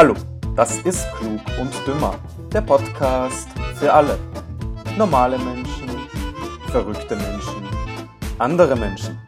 Hallo, 0.00 0.14
das 0.56 0.82
ist 0.86 1.06
Klug 1.16 1.42
und 1.60 1.86
Dümmer, 1.86 2.18
der 2.50 2.62
Podcast 2.62 3.50
für 3.74 3.92
alle. 3.92 4.18
Normale 4.96 5.38
Menschen, 5.38 5.90
verrückte 6.70 7.16
Menschen, 7.16 7.68
andere 8.38 8.76
Menschen. 8.76 9.20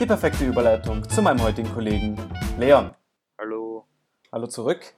Die 0.00 0.06
perfekte 0.06 0.44
Überleitung 0.44 1.08
zu 1.08 1.22
meinem 1.22 1.40
heutigen 1.40 1.72
Kollegen 1.72 2.16
Leon. 2.58 2.92
Hallo. 3.38 3.86
Hallo 4.32 4.48
zurück. 4.48 4.92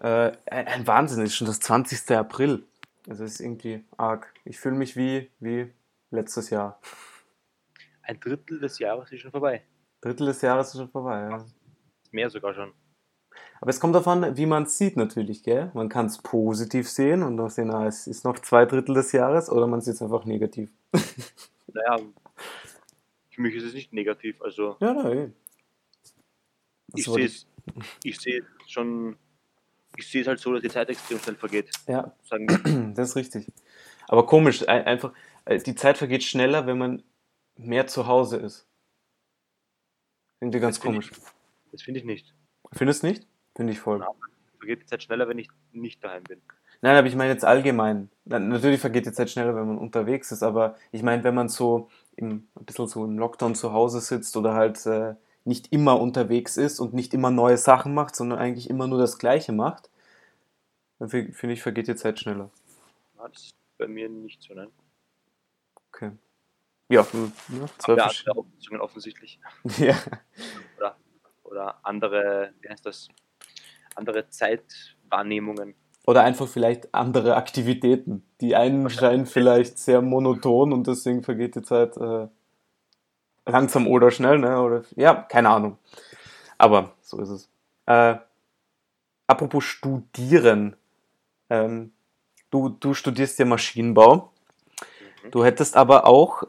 Äh, 0.00 0.32
ein, 0.50 0.66
ein 0.66 0.86
Wahnsinn, 0.86 1.22
es 1.22 1.30
ist 1.30 1.36
schon 1.36 1.46
das 1.46 1.60
20. 1.60 2.14
April. 2.14 2.66
Also 3.08 3.24
es 3.24 3.36
ist 3.36 3.40
irgendwie 3.40 3.86
arg. 3.96 4.34
Ich 4.44 4.60
fühle 4.60 4.76
mich 4.76 4.96
wie, 4.96 5.30
wie 5.40 5.72
letztes 6.10 6.50
Jahr. 6.50 6.78
Ein 8.02 8.20
Drittel 8.20 8.60
des 8.60 8.80
Jahres 8.80 9.10
ist 9.12 9.20
schon 9.20 9.30
vorbei. 9.30 9.62
Drittel 10.02 10.26
des 10.26 10.42
Jahres 10.42 10.74
ist 10.74 10.76
schon 10.76 10.90
vorbei, 10.90 11.22
ja. 11.22 11.46
Mehr 12.10 12.28
sogar 12.28 12.52
schon. 12.52 12.74
Aber 13.60 13.70
es 13.70 13.78
kommt 13.80 13.94
davon, 13.94 14.36
wie 14.36 14.46
man 14.46 14.62
es 14.64 14.78
sieht 14.78 14.96
natürlich, 14.96 15.42
gell? 15.42 15.70
Man 15.74 15.88
kann 15.90 16.06
es 16.06 16.18
positiv 16.18 16.88
sehen 16.88 17.22
und 17.22 17.34
noch 17.36 17.50
sehen, 17.50 17.70
ah, 17.70 17.86
es 17.86 18.06
ist 18.06 18.24
noch 18.24 18.38
zwei 18.38 18.64
Drittel 18.64 18.94
des 18.94 19.12
Jahres 19.12 19.50
oder 19.50 19.66
man 19.66 19.80
sieht 19.82 19.94
es 19.94 20.02
einfach 20.02 20.24
negativ. 20.24 20.70
Naja, 21.72 21.98
für 23.30 23.42
mich 23.42 23.54
ist 23.54 23.62
es 23.62 23.74
nicht 23.74 23.92
negativ. 23.92 24.42
Also 24.42 24.76
Ja, 24.80 24.92
nein. 24.92 25.34
ich 26.96 27.06
wollte 27.06 27.28
sehe 27.28 27.36
es 27.36 27.46
ich 28.02 28.18
sehe 28.18 28.42
schon, 28.66 29.16
ich 29.96 30.10
sehe 30.10 30.22
es 30.22 30.26
halt 30.26 30.40
so, 30.40 30.52
dass 30.52 30.62
die 30.62 30.68
Zeit 30.68 30.88
extrem 30.90 31.20
schnell 31.20 31.36
vergeht. 31.36 31.70
Ja, 31.86 32.12
das 32.94 33.10
ist 33.10 33.16
richtig. 33.16 33.46
Aber 34.08 34.26
komisch, 34.26 34.66
ein- 34.66 34.84
einfach, 34.84 35.12
äh, 35.44 35.58
die 35.58 35.76
Zeit 35.76 35.96
vergeht 35.96 36.24
schneller, 36.24 36.66
wenn 36.66 36.78
man 36.78 37.04
mehr 37.56 37.86
zu 37.86 38.08
Hause 38.08 38.38
ist. 38.38 38.66
Irgendwie 40.40 40.58
ganz 40.58 40.78
Das 40.78 40.84
komisch. 40.84 41.12
Das 41.70 41.82
finde 41.82 42.00
ich 42.00 42.06
nicht. 42.06 42.34
Findest 42.72 43.04
du 43.04 43.06
nicht? 43.06 43.28
Finde 43.60 43.74
ich 43.74 43.80
voll. 43.80 44.00
Ja. 44.00 44.08
Vergeht 44.56 44.80
die 44.80 44.86
Zeit 44.86 45.02
schneller, 45.02 45.28
wenn 45.28 45.38
ich 45.38 45.50
nicht 45.72 46.02
daheim 46.02 46.22
bin. 46.24 46.40
Nein, 46.80 46.96
aber 46.96 47.06
ich 47.06 47.14
meine 47.14 47.30
jetzt 47.30 47.44
allgemein. 47.44 48.08
Na, 48.24 48.38
Natürlich 48.38 48.80
vergeht 48.80 49.04
die 49.04 49.12
Zeit 49.12 49.28
schneller, 49.28 49.54
wenn 49.54 49.66
man 49.66 49.76
unterwegs 49.76 50.32
ist, 50.32 50.42
aber 50.42 50.76
ich 50.92 51.02
meine, 51.02 51.22
wenn 51.24 51.34
man 51.34 51.50
so 51.50 51.90
im, 52.16 52.48
ein 52.54 52.64
bisschen 52.64 52.86
so 52.88 53.04
im 53.04 53.18
Lockdown 53.18 53.54
zu 53.54 53.74
Hause 53.74 54.00
sitzt 54.00 54.34
oder 54.38 54.54
halt 54.54 54.86
äh, 54.86 55.14
nicht 55.44 55.74
immer 55.74 56.00
unterwegs 56.00 56.56
ist 56.56 56.80
und 56.80 56.94
nicht 56.94 57.12
immer 57.12 57.30
neue 57.30 57.58
Sachen 57.58 57.92
macht, 57.92 58.16
sondern 58.16 58.38
eigentlich 58.38 58.70
immer 58.70 58.86
nur 58.86 58.98
das 58.98 59.18
Gleiche 59.18 59.52
macht, 59.52 59.90
dann 60.98 61.10
fi- 61.10 61.32
finde 61.32 61.52
ich, 61.52 61.60
vergeht 61.62 61.86
die 61.86 61.96
Zeit 61.96 62.18
schneller. 62.18 62.48
Ja, 63.18 63.28
das 63.28 63.42
ist 63.42 63.54
bei 63.76 63.88
mir 63.88 64.08
nicht 64.08 64.40
so, 64.42 64.54
nein. 64.54 64.68
Okay. 65.92 66.12
Ja, 66.88 67.06
hm, 67.12 67.30
ja 67.60 67.66
zwei 67.76 67.92
andere 67.92 68.38
Auffassungen 68.38 68.80
offensichtlich. 68.80 69.38
Ja. 69.76 69.98
Oder, 70.78 70.96
oder 71.44 71.86
andere, 71.86 72.54
wie 72.62 72.68
heißt 72.70 72.86
das? 72.86 73.08
Andere 74.00 74.28
Zeitwahrnehmungen. 74.30 75.74
Oder 76.06 76.22
einfach 76.24 76.48
vielleicht 76.48 76.94
andere 76.94 77.36
Aktivitäten. 77.36 78.24
Die 78.40 78.56
einen 78.56 78.88
scheinen 78.88 79.26
vielleicht 79.26 79.78
sehr 79.78 80.00
monoton 80.00 80.72
und 80.72 80.86
deswegen 80.86 81.22
vergeht 81.22 81.54
die 81.54 81.62
Zeit 81.62 81.98
äh, 81.98 82.26
langsam 83.44 83.86
oder 83.86 84.10
schnell, 84.10 84.38
ne? 84.38 84.60
Oder 84.60 84.82
ja, 84.96 85.14
keine 85.14 85.50
Ahnung. 85.50 85.76
Aber 86.56 86.92
so 87.02 87.20
ist 87.20 87.28
es. 87.28 87.48
Äh, 87.84 88.16
apropos 89.26 89.64
Studieren. 89.64 90.76
Ähm, 91.50 91.92
du, 92.50 92.70
du 92.70 92.94
studierst 92.94 93.38
ja 93.38 93.44
Maschinenbau. 93.44 94.32
Mhm. 95.24 95.30
Du 95.30 95.44
hättest 95.44 95.76
aber 95.76 96.06
auch 96.06 96.44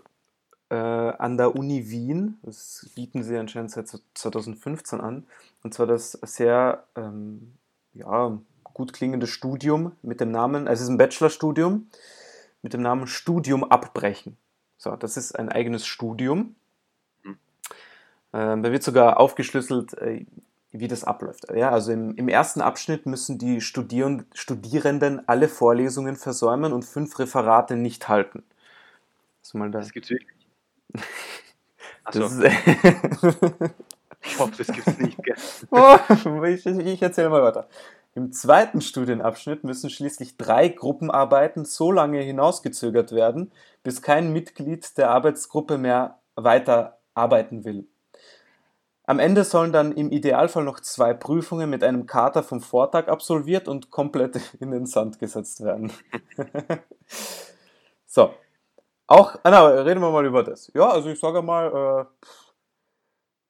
an 1.20 1.38
der 1.38 1.56
Uni 1.56 1.90
Wien, 1.90 2.40
das 2.44 2.90
bieten 2.95 3.23
sie 3.23 3.38
anscheinend 3.38 3.72
seit 3.72 3.88
2015 4.14 5.02
an, 5.02 5.26
und 5.64 5.73
zwar 5.73 5.88
das 5.88 6.12
sehr 6.12 6.86
ähm, 6.96 7.53
ja, 7.94 8.38
gut 8.63 8.94
klingende 8.94 9.28
Studium 9.28 9.94
mit 10.02 10.22
dem 10.22 10.31
Namen, 10.31 10.68
also 10.68 10.81
es 10.81 10.88
ist 10.88 10.90
ein 10.90 10.97
Bachelorstudium 10.97 11.88
mit 12.62 12.74
dem 12.74 12.81
Namen 12.81 13.08
Studium 13.08 13.63
abbrechen. 13.63 14.38
So, 14.78 14.96
das 14.96 15.18
ist 15.18 15.38
ein 15.38 15.50
eigenes 15.50 15.85
Studium. 15.85 16.56
Mhm. 17.24 17.38
Ähm, 18.34 18.64
da 18.64 18.72
wird 18.72 18.84
sogar 18.84 19.19
aufgeschlüsselt, 19.19 19.94
äh, 20.00 20.25
wie 20.72 20.88
das 20.88 21.03
abläuft. 21.03 21.47
Ja, 21.53 21.69
also 21.69 21.91
im, 21.91 22.16
im 22.16 22.28
ersten 22.30 22.62
Abschnitt 22.62 23.06
müssen 23.06 23.38
die 23.38 23.62
Studieren, 23.62 24.25
Studierenden 24.34 25.28
alle 25.28 25.50
Vorlesungen 25.50 26.16
versäumen 26.16 26.72
und 26.74 26.85
fünf 26.85 27.19
Referate 27.19 27.75
nicht 27.75 28.08
halten. 28.08 28.44
Also 29.44 29.58
mal 29.58 29.69
da. 29.69 29.80
Das 29.80 29.91
gibt's 29.91 30.09
wirklich. 30.09 30.41
Achso, 32.03 32.29
ich 34.24 34.40
hoffe, 34.40 34.53
das 34.57 34.68
gibt's 34.68 34.97
nicht. 34.97 35.18
Oh, 35.72 35.97
ich, 36.46 36.66
ich 36.66 37.02
erzähle 37.02 37.29
mal 37.29 37.44
weiter. 37.44 37.68
Im 38.13 38.31
zweiten 38.34 38.81
Studienabschnitt 38.81 39.63
müssen 39.63 39.90
schließlich 39.90 40.38
drei 40.38 40.68
Gruppenarbeiten 40.68 41.63
so 41.63 41.91
lange 41.91 42.19
hinausgezögert 42.19 43.13
werden, 43.13 43.52
bis 43.84 44.02
kein 44.02 44.34
Mitglied 44.34 44.97
der 44.97 45.12
Arbeitsgruppe 45.12 45.78
mehr 45.78 46.19
weiter 46.35 47.00
arbeiten 47.13 47.63
will. 47.63 47.88
Am 49.06 49.19
Ende 49.19 49.44
sollen 49.44 49.72
dann 49.72 49.94
im 49.94 50.12
Idealfall 50.12 50.63
noch 50.63 50.79
zwei 50.79 51.13
Prüfungen 51.13 51.69
mit 51.69 51.84
einem 51.84 52.06
Kater 52.06 52.44
vom 52.44 52.62
Vortag 52.62 53.08
absolviert 53.08 53.68
und 53.68 53.91
komplett 53.91 54.40
in 54.59 54.72
den 54.72 54.85
Sand 54.85 55.19
gesetzt 55.19 55.63
werden. 55.63 55.91
so. 58.06 58.34
Auch, 59.11 59.35
ah, 59.44 59.51
na, 59.51 59.67
reden 59.67 59.99
wir 59.99 60.09
mal 60.09 60.25
über 60.25 60.41
das. 60.41 60.72
Ja, 60.73 60.89
also 60.89 61.09
ich 61.09 61.19
sage 61.19 61.41
mal, 61.41 62.07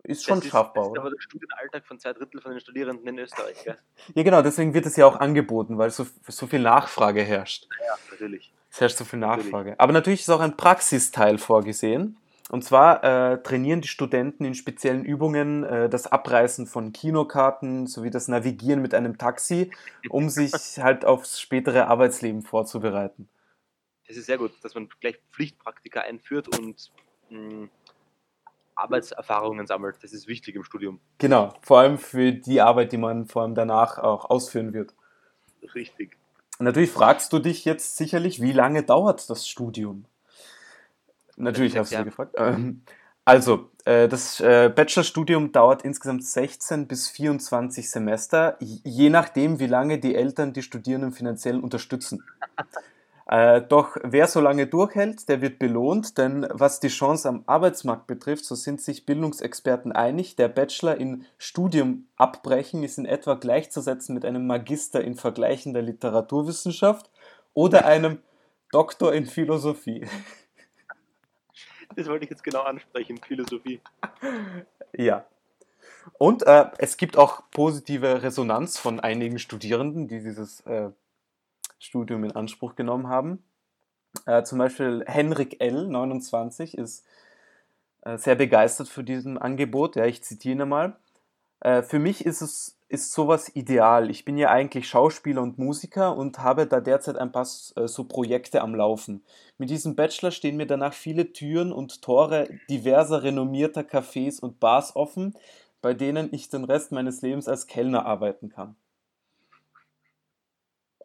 äh, 0.03 0.11
ist 0.11 0.23
schon 0.23 0.39
das 0.39 0.45
ist, 0.45 0.51
schaffbar, 0.51 0.85
das 0.85 0.93
ist 0.93 0.99
aber 0.99 1.09
der 1.11 1.19
Studienalltag 1.19 1.85
von 1.85 1.99
zwei 1.99 2.13
Drittel 2.13 2.41
von 2.41 2.49
den 2.49 2.59
Studierenden 2.59 3.07
in 3.07 3.19
Österreich. 3.19 3.63
Gell? 3.63 3.77
Ja, 4.15 4.23
genau, 4.23 4.41
deswegen 4.41 4.73
wird 4.73 4.87
es 4.87 4.95
ja 4.95 5.05
auch 5.05 5.19
angeboten, 5.19 5.77
weil 5.77 5.91
so, 5.91 6.07
so 6.27 6.47
viel 6.47 6.61
Nachfrage 6.61 7.21
herrscht. 7.21 7.67
Ja, 7.85 7.93
natürlich. 8.09 8.51
Es 8.71 8.81
herrscht 8.81 8.97
so 8.97 9.05
viel 9.05 9.19
Natürlich. 9.19 9.51
Nachfrage. 9.51 9.79
Aber 9.79 9.93
natürlich 9.93 10.21
ist 10.21 10.29
auch 10.31 10.39
ein 10.39 10.57
Praxisteil 10.57 11.37
vorgesehen. 11.37 12.17
Und 12.49 12.63
zwar 12.63 13.03
äh, 13.03 13.43
trainieren 13.43 13.81
die 13.81 13.87
Studenten 13.87 14.43
in 14.45 14.55
speziellen 14.55 15.05
Übungen 15.05 15.63
äh, 15.63 15.89
das 15.89 16.07
Abreißen 16.07 16.65
von 16.65 16.91
Kinokarten 16.91 17.85
sowie 17.85 18.09
das 18.09 18.27
Navigieren 18.27 18.81
mit 18.81 18.95
einem 18.95 19.19
Taxi, 19.19 19.69
um 20.09 20.29
sich 20.29 20.53
halt 20.79 21.05
aufs 21.05 21.39
spätere 21.39 21.85
Arbeitsleben 21.85 22.41
vorzubereiten. 22.41 23.29
Das 24.11 24.17
ist 24.17 24.25
sehr 24.25 24.37
gut, 24.37 24.51
dass 24.61 24.75
man 24.75 24.89
gleich 24.99 25.17
Pflichtpraktika 25.31 26.01
einführt 26.01 26.49
und 26.59 26.91
mh, 27.29 27.69
Arbeitserfahrungen 28.75 29.65
sammelt. 29.67 30.03
Das 30.03 30.11
ist 30.11 30.27
wichtig 30.27 30.55
im 30.55 30.65
Studium. 30.65 30.99
Genau, 31.17 31.53
vor 31.61 31.79
allem 31.79 31.97
für 31.97 32.33
die 32.33 32.59
Arbeit, 32.59 32.91
die 32.91 32.97
man 32.97 33.25
vor 33.25 33.43
allem 33.43 33.55
danach 33.55 33.99
auch 33.99 34.29
ausführen 34.29 34.73
wird. 34.73 34.93
Richtig. 35.73 36.17
Natürlich 36.59 36.91
fragst 36.91 37.31
du 37.31 37.39
dich 37.39 37.63
jetzt 37.63 37.95
sicherlich, 37.95 38.41
wie 38.41 38.51
lange 38.51 38.83
dauert 38.83 39.29
das 39.29 39.47
Studium? 39.47 40.03
Natürlich 41.37 41.77
hast 41.77 41.91
du 41.91 41.95
Jahre. 41.95 42.05
gefragt. 42.05 42.35
Ähm, 42.37 42.81
Also, 43.23 43.69
äh, 43.85 44.09
das 44.09 44.39
äh, 44.41 44.69
Bachelorstudium 44.75 45.53
dauert 45.53 45.83
insgesamt 45.83 46.25
16 46.25 46.87
bis 46.87 47.07
24 47.07 47.89
Semester, 47.89 48.57
je 48.59 49.09
nachdem, 49.09 49.59
wie 49.59 49.67
lange 49.67 49.99
die 49.99 50.15
Eltern 50.15 50.53
die 50.53 50.63
Studierenden 50.63 51.13
finanziell 51.13 51.59
unterstützen. 51.59 52.23
Äh, 53.31 53.61
Doch 53.61 53.95
wer 54.03 54.27
so 54.27 54.41
lange 54.41 54.67
durchhält, 54.67 55.29
der 55.29 55.41
wird 55.41 55.57
belohnt, 55.57 56.17
denn 56.17 56.45
was 56.51 56.81
die 56.81 56.89
Chance 56.89 57.29
am 57.29 57.43
Arbeitsmarkt 57.47 58.05
betrifft, 58.05 58.43
so 58.43 58.55
sind 58.55 58.81
sich 58.81 59.05
Bildungsexperten 59.05 59.93
einig, 59.93 60.35
der 60.35 60.49
Bachelor 60.49 60.97
in 60.97 61.25
Studium 61.37 62.09
abbrechen 62.17 62.83
ist 62.83 62.97
in 62.97 63.05
etwa 63.05 63.35
gleichzusetzen 63.35 64.13
mit 64.13 64.25
einem 64.25 64.47
Magister 64.47 65.01
in 65.01 65.15
vergleichender 65.15 65.81
Literaturwissenschaft 65.81 67.09
oder 67.53 67.85
einem 67.85 68.19
Doktor 68.69 69.13
in 69.13 69.25
Philosophie. 69.25 70.05
Das 71.95 72.07
wollte 72.07 72.25
ich 72.25 72.31
jetzt 72.31 72.43
genau 72.43 72.63
ansprechen, 72.63 73.17
Philosophie. 73.17 73.79
Ja. 74.97 75.25
Und 76.17 76.43
äh, 76.43 76.65
es 76.79 76.97
gibt 76.97 77.15
auch 77.15 77.43
positive 77.51 78.23
Resonanz 78.23 78.77
von 78.77 78.99
einigen 78.99 79.39
Studierenden, 79.39 80.09
die 80.09 80.21
dieses 80.21 80.61
äh, 80.61 80.89
Studium 81.81 82.23
in 82.23 82.31
Anspruch 82.31 82.75
genommen 82.75 83.07
haben. 83.07 83.43
Äh, 84.25 84.43
zum 84.43 84.59
Beispiel 84.59 85.03
Henrik 85.07 85.61
L., 85.61 85.87
29, 85.87 86.77
ist 86.77 87.05
äh, 88.01 88.17
sehr 88.17 88.35
begeistert 88.35 88.87
für 88.87 89.03
diesen 89.03 89.37
Angebot. 89.37 89.95
Ja, 89.95 90.05
ich 90.05 90.23
zitiere 90.23 90.63
ihn 90.63 90.69
mal. 90.69 90.95
Äh, 91.61 91.81
für 91.81 91.99
mich 91.99 92.25
ist 92.25 92.41
es 92.41 92.77
ist 92.91 93.13
sowas 93.13 93.55
ideal. 93.55 94.09
Ich 94.09 94.25
bin 94.25 94.37
ja 94.37 94.49
eigentlich 94.49 94.89
Schauspieler 94.89 95.41
und 95.41 95.57
Musiker 95.57 96.17
und 96.17 96.39
habe 96.39 96.67
da 96.67 96.81
derzeit 96.81 97.17
ein 97.17 97.31
paar 97.31 97.47
äh, 97.75 97.87
so 97.87 98.03
Projekte 98.03 98.61
am 98.61 98.75
Laufen. 98.75 99.23
Mit 99.57 99.69
diesem 99.69 99.95
Bachelor 99.95 100.31
stehen 100.31 100.57
mir 100.57 100.67
danach 100.67 100.93
viele 100.93 101.31
Türen 101.31 101.71
und 101.71 102.01
Tore 102.01 102.49
diverser 102.69 103.23
renommierter 103.23 103.81
Cafés 103.81 104.41
und 104.41 104.59
Bars 104.59 104.95
offen, 104.97 105.35
bei 105.81 105.93
denen 105.93 106.33
ich 106.33 106.49
den 106.49 106.65
Rest 106.65 106.91
meines 106.91 107.21
Lebens 107.21 107.47
als 107.47 107.65
Kellner 107.65 108.05
arbeiten 108.05 108.49
kann. 108.49 108.75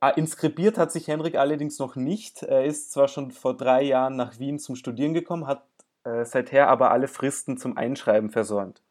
Ah, 0.00 0.10
Inskribiert 0.10 0.78
hat 0.78 0.92
sich 0.92 1.08
Henrik 1.08 1.36
allerdings 1.36 1.78
noch 1.78 1.96
nicht. 1.96 2.42
Er 2.42 2.64
ist 2.64 2.92
zwar 2.92 3.08
schon 3.08 3.30
vor 3.32 3.56
drei 3.56 3.82
Jahren 3.82 4.16
nach 4.16 4.38
Wien 4.38 4.58
zum 4.58 4.76
Studieren 4.76 5.14
gekommen, 5.14 5.46
hat 5.46 5.66
äh, 6.04 6.24
seither 6.24 6.68
aber 6.68 6.90
alle 6.90 7.08
Fristen 7.08 7.56
zum 7.58 7.76
Einschreiben 7.76 8.30
versäumt. 8.30 8.82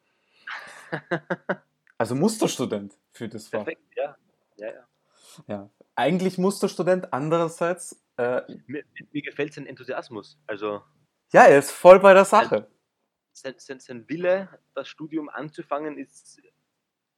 Also 1.97 2.13
Musterstudent 2.13 2.97
für 3.13 3.29
das 3.29 3.47
Fach. 3.47 3.63
Perfekt, 3.63 3.81
ja. 3.95 4.17
Ja, 4.57 4.67
ja. 4.67 4.87
Ja. 5.47 5.69
Eigentlich 5.95 6.37
Musterstudent, 6.37 7.13
andererseits, 7.13 8.03
äh, 8.17 8.41
Mir, 8.67 8.83
mir 9.11 9.21
gefällt 9.21 9.53
sein 9.53 9.65
Enthusiasmus. 9.65 10.37
Also 10.45 10.81
ja, 11.31 11.45
er 11.45 11.59
ist 11.59 11.71
voll 11.71 11.99
bei 11.99 12.13
der 12.13 12.25
Sache. 12.25 12.67
sein, 13.31 13.55
sein, 13.57 13.79
sein 13.79 14.09
Wille, 14.09 14.49
das 14.73 14.87
Studium 14.89 15.29
anzufangen, 15.29 15.97
ist 15.97 16.41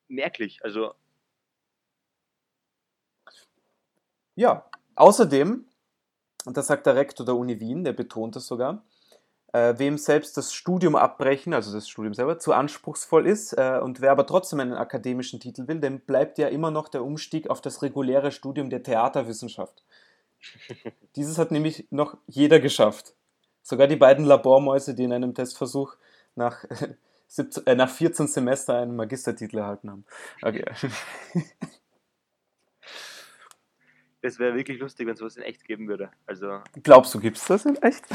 merklich. 0.07 0.63
Also 0.63 0.93
Ja, 4.37 4.69
außerdem, 4.95 5.65
und 6.45 6.57
das 6.57 6.67
sagt 6.67 6.85
der 6.85 6.95
Rektor 6.95 7.25
der 7.25 7.35
Uni 7.35 7.59
Wien, 7.59 7.83
der 7.83 7.93
betont 7.93 8.35
es 8.35 8.45
sogar, 8.45 8.83
äh, 9.51 9.73
wem 9.77 9.97
selbst 9.97 10.37
das 10.37 10.53
Studium 10.53 10.95
abbrechen, 10.95 11.55
also 11.55 11.73
das 11.73 11.89
Studium 11.89 12.13
selber, 12.13 12.37
zu 12.37 12.53
anspruchsvoll 12.53 13.25
ist 13.25 13.53
äh, 13.53 13.79
und 13.81 13.99
wer 13.99 14.11
aber 14.11 14.27
trotzdem 14.27 14.59
einen 14.59 14.73
akademischen 14.73 15.39
Titel 15.39 15.67
will, 15.67 15.79
dem 15.79 16.01
bleibt 16.01 16.37
ja 16.37 16.49
immer 16.49 16.69
noch 16.69 16.87
der 16.87 17.03
Umstieg 17.03 17.49
auf 17.49 17.61
das 17.61 17.81
reguläre 17.81 18.31
Studium 18.31 18.69
der 18.69 18.83
Theaterwissenschaft. 18.83 19.83
Dieses 21.15 21.39
hat 21.39 21.49
nämlich 21.49 21.87
noch 21.89 22.15
jeder 22.27 22.59
geschafft. 22.59 23.15
Sogar 23.63 23.87
die 23.87 23.95
beiden 23.95 24.23
Labormäuse, 24.23 24.93
die 24.93 25.05
in 25.05 25.13
einem 25.13 25.33
Testversuch 25.33 25.95
nach, 26.35 26.63
17, 27.27 27.65
äh, 27.65 27.73
nach 27.73 27.89
14 27.89 28.27
Semester 28.27 28.75
einen 28.75 28.95
Magistertitel 28.95 29.57
erhalten 29.57 29.89
haben. 29.89 30.05
Okay. 30.43 30.63
das 34.21 34.39
wäre 34.39 34.55
wirklich 34.55 34.79
lustig, 34.79 35.05
wenn 35.07 35.13
es 35.13 35.19
sowas 35.19 35.37
in 35.37 35.43
echt 35.43 35.63
geben 35.63 35.87
würde. 35.87 36.11
Also 36.25 36.61
Glaubst 36.83 37.13
du, 37.13 37.19
gibt 37.19 37.37
es 37.37 37.45
das 37.45 37.65
in 37.65 37.75
echt? 37.81 38.05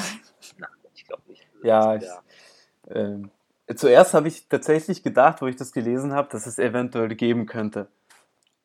ich 0.95 1.07
glaube 1.07 1.23
nicht. 1.29 1.47
Also, 1.55 1.67
Ja, 1.67 1.95
das 1.99 2.03
wär- 2.05 2.23
Ähm, 2.97 3.31
zuerst 3.77 4.13
habe 4.15 4.29
ich 4.29 4.49
tatsächlich 4.49 5.03
gedacht, 5.03 5.41
wo 5.41 5.47
ich 5.47 5.57
das 5.57 5.73
gelesen 5.73 6.13
habe, 6.13 6.29
dass 6.31 6.47
es 6.47 6.59
eventuell 6.59 7.09
geben 7.15 7.47
könnte. 7.47 7.89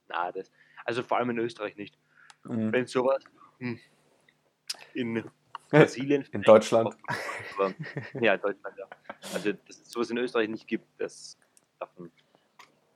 na, 0.08 0.32
das, 0.32 0.52
also 0.86 1.04
vor 1.04 1.18
allem 1.18 1.30
in 1.32 1.38
Österreich 1.40 1.76
nicht. 1.76 1.98
Mhm. 2.44 2.72
Wenn 2.72 2.88
sowas 2.88 3.24
hm, 3.60 3.80
in 4.94 5.24
Brasilien, 5.70 6.26
In 6.32 6.42
Deutschland. 6.42 6.96
Aber, 7.56 7.74
ja, 8.22 8.34
in 8.36 8.42
Deutschland, 8.42 8.78
ja. 8.78 8.88
Also, 9.34 9.52
dass 9.54 9.78
es 9.82 9.92
sowas 9.92 10.10
in 10.10 10.18
Österreich 10.18 10.50
nicht 10.50 10.68
gibt, 10.68 10.86
das 10.98 11.38
davon, 11.80 12.12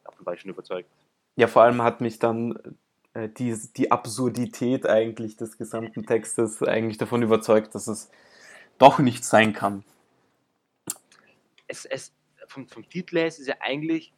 davon 0.03 0.25
war 0.25 0.33
ich 0.33 0.41
schon 0.41 0.51
überzeugt. 0.51 0.89
Ja, 1.35 1.47
vor 1.47 1.61
allem 1.63 1.81
hat 1.81 2.01
mich 2.01 2.17
dann 2.19 2.77
die, 3.16 3.58
die 3.75 3.92
Absurdität 3.92 4.88
eigentlich 4.88 5.36
des 5.36 5.58
gesamten 5.58 6.06
Textes 6.06 6.63
eigentlich 6.63 6.98
davon 6.98 7.22
überzeugt, 7.22 7.75
dass 7.75 7.88
es 7.88 8.10
doch 8.78 9.00
nicht 9.00 9.25
sein 9.25 9.54
kann. 9.54 9.84
Es, 11.68 11.86
es, 11.86 12.13
vom, 12.48 12.68
vom 12.68 12.88
Titel 12.88 13.18
her 13.18 13.28
ist 13.28 13.40
es 13.40 13.48
ja 13.48 13.56
eigentlich 13.60 14.13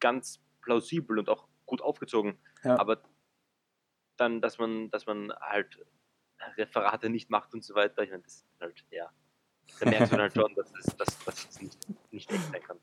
ganz 0.00 0.40
plausibel 0.60 1.18
und 1.18 1.28
auch 1.28 1.46
gut 1.66 1.80
aufgezogen. 1.80 2.38
Ja. 2.62 2.78
Aber 2.78 3.02
dann, 4.16 4.40
dass 4.40 4.58
man, 4.58 4.90
dass 4.90 5.06
man 5.06 5.32
halt 5.40 5.78
Referate 6.56 7.08
nicht 7.08 7.30
macht 7.30 7.54
und 7.54 7.64
so 7.64 7.74
weiter, 7.74 8.02
ich 8.02 8.10
meine, 8.10 8.22
das 8.22 8.34
ist 8.34 8.46
halt, 8.60 8.84
ja. 8.90 9.10
Da 9.80 9.88
merkst 9.88 10.12
du 10.12 10.16
dann 10.16 10.22
halt 10.22 10.34
schon, 10.34 10.54
dass 10.54 10.72
es, 10.78 10.96
dass, 10.96 11.24
dass 11.24 11.48
es 11.48 11.60
nicht, 11.60 11.78
nicht 12.12 12.30
echt 12.30 12.52
sein 12.52 12.62
kann. 12.62 12.78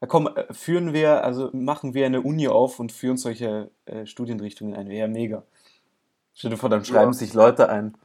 Ja, 0.00 0.06
komm, 0.06 0.28
äh, 0.28 0.52
führen 0.52 0.92
wir, 0.92 1.24
also 1.24 1.50
machen 1.52 1.94
wir 1.94 2.06
eine 2.06 2.20
Uni 2.20 2.48
auf 2.48 2.80
und 2.80 2.92
führen 2.92 3.16
solche 3.16 3.70
äh, 3.86 4.06
Studienrichtungen 4.06 4.74
ein. 4.74 4.88
Wäre 4.88 5.00
ja 5.00 5.08
mega. 5.08 5.42
Stell 6.34 6.50
dir 6.50 6.56
vor, 6.58 6.68
dann 6.68 6.84
schreiben 6.84 7.12
Ja. 7.12 7.18
sich 7.18 7.32
Leute 7.32 7.68
ein. 7.70 7.96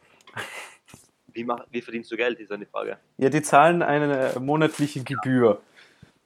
Wie, 1.34 1.44
mach, 1.44 1.66
wie 1.70 1.82
verdienst 1.82 2.12
du 2.12 2.18
Geld, 2.18 2.40
ist 2.40 2.52
die 2.52 2.66
Frage. 2.66 2.98
Ja, 3.18 3.30
die 3.30 3.42
zahlen 3.42 3.82
eine 3.82 4.34
monatliche 4.40 5.04
Gebühr. 5.04 5.62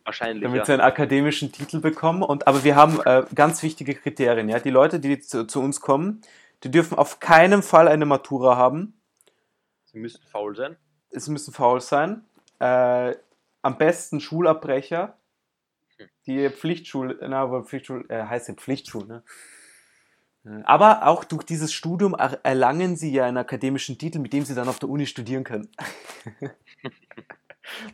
Wahrscheinlich, 0.03 0.43
damit 0.43 0.59
ja. 0.59 0.65
sie 0.65 0.73
einen 0.73 0.81
akademischen 0.81 1.51
Titel 1.51 1.79
bekommen. 1.79 2.21
Und, 2.21 2.47
aber 2.47 2.63
wir 2.63 2.75
haben 2.75 2.99
äh, 3.05 3.23
ganz 3.33 3.63
wichtige 3.63 3.95
Kriterien. 3.95 4.49
Ja? 4.49 4.59
Die 4.59 4.69
Leute, 4.69 4.99
die 4.99 5.19
zu, 5.19 5.47
zu 5.47 5.61
uns 5.61 5.81
kommen, 5.81 6.21
die 6.63 6.69
dürfen 6.69 6.97
auf 6.97 7.19
keinen 7.19 7.63
Fall 7.63 7.87
eine 7.87 8.05
Matura 8.05 8.55
haben. 8.55 8.99
Sie 9.85 9.97
müssten 9.97 10.25
faul 10.27 10.55
sein. 10.55 10.75
Es 11.09 11.27
müssen 11.27 11.53
faul 11.53 11.81
sein. 11.81 12.23
Äh, 12.59 13.15
am 13.63 13.77
besten 13.79 14.19
Schulabbrecher. 14.19 15.17
Die 16.27 16.49
Pflichtschule, 16.49 17.17
na, 17.21 17.41
aber 17.41 17.63
Pflichtschule, 17.63 18.05
äh, 18.09 18.23
heißt 18.23 18.47
ja 18.47 18.53
Pflichtschule, 18.55 19.07
ne? 19.07 19.23
Äh, 20.45 20.61
Aber 20.65 21.07
auch 21.07 21.23
durch 21.23 21.43
dieses 21.43 21.73
Studium 21.73 22.13
er 22.13 22.39
erlangen 22.43 22.95
sie 22.95 23.11
ja 23.11 23.25
einen 23.25 23.37
akademischen 23.37 23.97
Titel, 23.97 24.19
mit 24.19 24.33
dem 24.33 24.45
sie 24.45 24.53
dann 24.55 24.67
auf 24.67 24.79
der 24.79 24.89
Uni 24.89 25.05
studieren 25.05 25.43
können. 25.43 25.69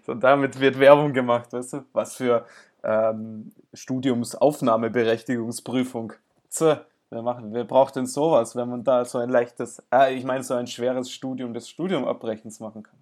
so, 0.05 0.13
damit 0.13 0.59
wird 0.59 0.79
Werbung 0.79 1.13
gemacht, 1.13 1.51
weißt 1.53 1.73
du? 1.73 1.85
Was 1.93 2.15
für 2.15 2.45
ähm, 2.83 3.51
Studiumsaufnahmeberechtigungsprüfung. 3.73 6.13
So, 6.49 6.77
wer, 7.09 7.21
macht, 7.21 7.43
wer 7.45 7.63
braucht 7.63 7.95
denn 7.95 8.05
sowas, 8.05 8.55
wenn 8.55 8.69
man 8.69 8.83
da 8.83 9.05
so 9.05 9.19
ein 9.19 9.29
leichtes, 9.29 9.81
äh, 9.93 10.15
ich 10.15 10.25
meine, 10.25 10.43
so 10.43 10.55
ein 10.55 10.67
schweres 10.67 11.09
Studium 11.11 11.53
des 11.53 11.69
Studiumabbrechens 11.69 12.59
machen 12.59 12.83
kann? 12.83 12.97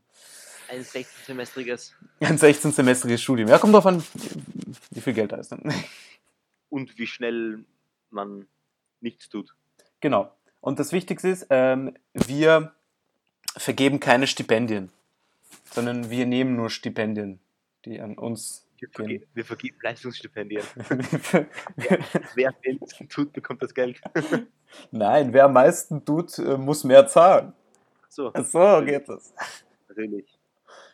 Ein 0.69 0.83
16-semestriges 0.83 1.93
Ein 2.19 2.37
16-semestriges 2.37 3.17
Studium. 3.17 3.49
Ja, 3.49 3.57
kommt 3.57 3.73
drauf 3.73 3.87
an, 3.87 4.03
wie 4.91 5.01
viel 5.01 5.13
Geld 5.13 5.31
da 5.31 5.37
ist. 5.37 5.51
Ne? 5.51 5.73
und 6.69 6.97
wie 6.97 7.07
schnell 7.07 7.65
man 8.11 8.47
nichts 9.01 9.29
tut. 9.29 9.55
Genau. 10.01 10.31
Und 10.61 10.79
das 10.79 10.91
Wichtigste 10.91 11.29
ist, 11.29 11.47
ähm, 11.49 11.95
wir 12.13 12.73
vergeben 13.57 13.99
keine 13.99 14.27
Stipendien, 14.27 14.91
sondern 15.71 16.09
wir 16.09 16.25
nehmen 16.25 16.55
nur 16.55 16.69
Stipendien, 16.69 17.39
die 17.85 17.99
an 17.99 18.17
uns 18.17 18.65
Wir, 18.77 18.87
gehen. 18.89 19.05
verge 19.05 19.27
wir 19.33 19.45
vergeben 19.45 19.77
Leistungsstipendien. 19.81 20.63
Wer 22.35 22.51
Geld 22.61 22.81
tut, 23.09 23.33
bekommt 23.33 23.61
das 23.61 23.73
Geld. 23.73 23.99
Nein, 24.91 25.33
wer 25.33 25.45
am 25.45 25.53
meisten 25.53 26.05
tut, 26.05 26.37
äh, 26.37 26.57
muss 26.57 26.83
mehr 26.83 27.07
zahlen. 27.07 27.53
So, 28.07 28.31
So 28.43 28.81
geht 28.85 29.09
das. 29.09 29.33
natürlich. 29.87 30.37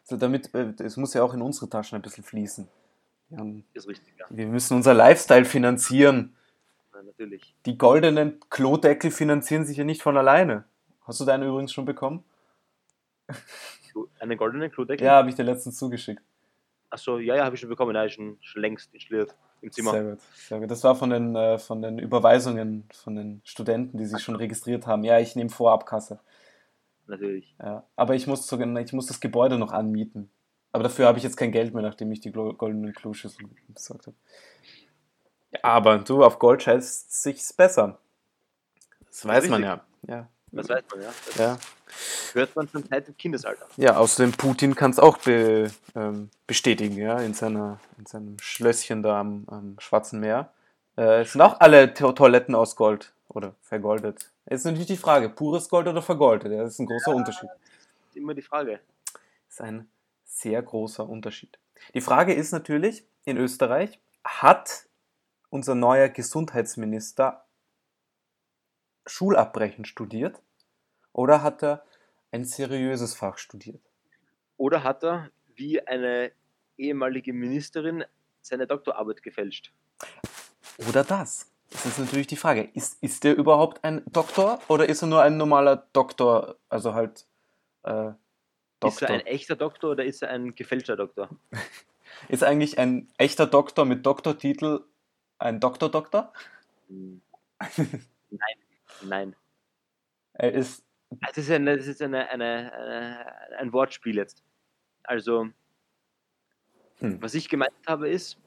So, 0.03 0.15
damit, 0.18 0.53
äh, 0.53 0.74
es 0.80 0.95
muss 0.95 1.13
ja 1.13 1.24
auch 1.24 1.33
in 1.33 1.41
unsere 1.41 1.69
Taschen 1.69 1.95
ein 1.98 2.01
bisschen 2.01 2.24
fließen. 2.24 2.68
Wir, 3.30 3.38
haben, 3.39 3.66
Ist 3.74 3.88
richtig, 3.88 4.13
ja. 4.19 4.25
wir 4.30 4.48
müssen 4.48 4.75
unser 4.75 4.94
Lifestyle 4.94 5.45
finanzieren. 5.45 6.36
Na, 6.94 7.01
natürlich. 7.01 7.56
Die 7.66 7.77
goldenen 7.77 8.39
Klodeckel 8.50 9.12
finanzieren 9.12 9.66
sich 9.66 9.77
ja 9.77 9.83
nicht 9.83 10.01
von 10.01 10.18
alleine. 10.18 10.66
Hast 11.04 11.19
du 11.19 11.25
deinen 11.25 11.48
übrigens 11.48 11.74
schon 11.74 11.86
bekommen? 11.86 12.24
Du, 13.94 14.10
Einen 14.19 14.38
goldenen 14.38 14.72
Klodeckel? 14.72 15.06
Ja, 15.06 15.13
habe 15.13 15.30
ich 15.30 15.36
dir 15.36 15.44
letztens 15.44 15.77
zugeschickt. 15.77 16.22
Achso, 16.89 17.17
ja, 17.17 17.36
ja, 17.36 17.46
habe 17.46 17.55
ich 17.55 17.62
schon 17.62 17.70
bekommen. 17.70 17.94
Nein, 17.94 18.10
schon, 18.10 18.38
schon 18.41 18.62
längst 18.62 18.94
installiert 18.94 19.36
im 19.62 19.72
Zimmer. 19.72 19.91
Sehr 19.91 20.03
gut, 20.03 20.22
sehr 20.36 20.60
gut. 20.60 20.72
Das 20.72 20.84
war 20.84 20.96
von 20.96 21.10
den, 21.10 21.36
äh, 21.36 21.58
von 21.58 21.82
den 21.82 22.00
Überweisungen 22.00 22.88
von 22.94 23.15
den 23.15 23.41
Studenten, 23.44 23.98
die 23.98 24.05
sich 24.05 24.22
schon 24.22 24.36
registriert 24.36 24.86
haben. 24.86 25.03
Ja, 25.03 25.20
ich 25.20 25.36
nehme 25.36 25.50
Vorabkasse. 25.50 26.20
Natürlich. 27.08 27.55
Ja. 27.60 27.86
Aber 27.96 28.15
ich 28.15 28.27
muss, 28.27 28.48
sogar, 28.48 28.67
ich 28.77 28.94
muss 28.94 29.08
das 29.08 29.20
Gebäude 29.20 29.58
noch 29.58 29.72
anmieten. 29.72 30.29
Aber 30.75 30.84
dafür 30.84 31.08
habe 31.08 31.17
ich 31.17 31.24
jetzt 31.24 31.38
kein 31.38 31.53
Geld 31.53 31.74
mehr, 31.74 31.82
nachdem 31.84 32.12
ich 32.12 32.20
die 32.20 32.34
goldenen 32.34 32.94
Kloschüssel 32.94 33.48
besorgt 33.70 34.08
habe. 34.08 34.17
Ja, 35.51 35.60
aber 35.63 36.00
du, 36.00 36.22
auf 36.22 36.38
Gold 36.38 36.63
scheißt 36.63 37.24
sich's 37.24 37.53
besser. 37.53 37.98
Das 39.08 39.25
weiß 39.25 39.48
man 39.48 39.63
ja. 39.63 39.86
Ja. 40.05 40.27
Das 40.51 40.67
weiß 40.67 40.84
man, 40.91 41.01
ja. 41.01 41.13
Das 41.27 41.38
Ja. 41.38 41.58
hört 42.34 42.53
man 42.58 42.67
schon 42.67 42.84
seit 42.89 43.08
dem 43.08 43.15
Kindesalter. 43.15 43.65
ja, 43.77 43.96
außerdem 43.96 44.34
Putin 44.34 44.75
kann 44.75 44.91
es 44.91 45.00
auch 45.00 45.17
be, 45.20 45.72
ähm, 45.96 46.29
bestätigen, 46.46 46.98
ja, 46.98 47.22
in, 47.22 47.34
seiner, 47.34 47.79
in 47.98 48.05
seinem 48.05 48.38
Schlösschen 48.41 49.01
da 49.01 49.22
am, 49.22 49.46
am 49.48 49.77
Schwarzen 49.79 50.20
Meer. 50.20 50.51
Äh, 50.98 51.22
es 51.22 51.32
sind 51.32 51.39
auch 51.41 51.58
alle 51.62 51.94
to 51.94 52.12
Toiletten 52.12 52.53
aus 52.53 52.75
Gold 52.75 53.13
oder 53.29 53.55
vergoldet. 53.62 54.29
Ist 54.48 54.65
natürlich 54.65 54.88
die 54.88 54.98
Frage, 54.98 55.29
pures 55.29 55.70
Gold 55.70 55.88
oder 55.88 56.01
vergoldet? 56.01 56.51
Ja, 56.51 56.63
das 56.63 56.74
ist 56.74 56.79
ein 56.79 56.86
großer 56.88 57.15
Unterschied. 57.15 57.48
Das 57.50 58.10
ist 58.10 58.17
immer 58.17 58.34
die 58.34 58.41
Frage. 58.41 58.82
ist 59.48 59.62
ein 59.62 59.88
sehr 60.36 60.62
großer 60.62 61.08
Unterschied. 61.08 61.58
Die 61.94 62.01
Frage 62.01 62.34
ist 62.34 62.51
natürlich, 62.51 63.08
in 63.24 63.38
Österreich 63.38 64.00
hat 64.24 64.88
unser 65.50 65.75
neuer 65.75 66.10
Gesundheitsminister 66.10 67.46
Schulabbrechen 69.06 69.86
studiert 69.86 70.42
oder 71.13 71.42
hat 71.42 71.63
er 71.63 71.86
ein 72.32 72.44
seriöses 72.44 73.15
Fach 73.15 73.38
studiert? 73.38 73.82
Oder 74.58 74.84
hat 74.84 75.04
er, 75.04 75.30
wie 75.56 75.86
eine 75.86 76.32
ehemalige 76.77 77.32
Ministerin, 77.32 78.04
seine 78.42 78.68
Doktorarbeit 78.68 79.24
gefälscht? 79.24 79.72
Oder 80.89 81.04
das? 81.04 81.50
Das 81.72 81.86
ist 81.86 82.00
natürlich 82.00 82.27
die 82.27 82.36
Frage. 82.36 82.70
Ist, 82.74 83.01
ist 83.01 83.24
er 83.24 83.36
überhaupt 83.36 83.84
ein 83.84 84.04
Doktor 84.12 84.60
oder 84.68 84.88
ist 84.89 85.01
er 85.01 85.08
nur 85.08 85.22
ein 85.22 85.38
normaler 85.38 85.88
Doktor? 85.94 86.58
Also 86.70 86.94
halt 86.94 87.25
äh, 87.84 88.12
Ist 88.88 89.01
er 89.01 89.08
Doktor. 89.08 89.13
ein 89.13 89.25
echter 89.25 89.56
Doktor 89.56 89.92
oder 89.92 90.06
ist 90.06 90.22
er 90.22 90.30
ein 90.30 90.56
gefälschter 90.56 90.96
Doktor? 90.96 91.30
Ist 92.30 92.44
eigentlich 92.44 92.77
ein 92.80 93.10
echter 93.18 93.46
Doktor 93.46 93.84
mit 93.84 94.06
Doktortitel 94.06 94.86
ein 95.38 95.60
Doktor-Doktor? 95.60 96.32
Hm. 96.88 97.22
Nein, 98.30 98.58
nein. 99.04 99.36
Er 100.34 100.54
ist 100.54 100.84
Das 101.10 101.38
ist, 101.38 101.51
eine, 101.51 101.77
das 101.77 101.88
ist 101.88 102.01
eine, 102.01 102.30
eine, 102.30 102.72
eine, 102.74 103.58
ein 103.60 103.74
Wortspiel 103.74 104.15
jetzt. 104.15 104.44
Also, 105.04 105.50
Hm. 107.00 107.22
was 107.22 107.34
ich 107.34 107.50
gemeint 107.50 107.74
habe, 107.88 108.10
ist, 108.10 108.38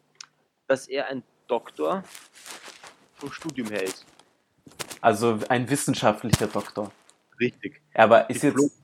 dass 0.66 0.88
er 0.88 1.06
ein 1.08 1.22
Doktor 1.46 2.02
vom 3.14 3.30
Studium 3.32 3.68
her 3.68 3.82
ist. 3.82 4.06
Also 5.00 5.38
ein 5.48 5.68
wissenschaftlicher 5.68 6.46
Doktor. 6.46 6.90
Richtig. 7.38 7.80
Aber 7.94 8.28
ist 8.30 8.42
jetzt. 8.42 8.77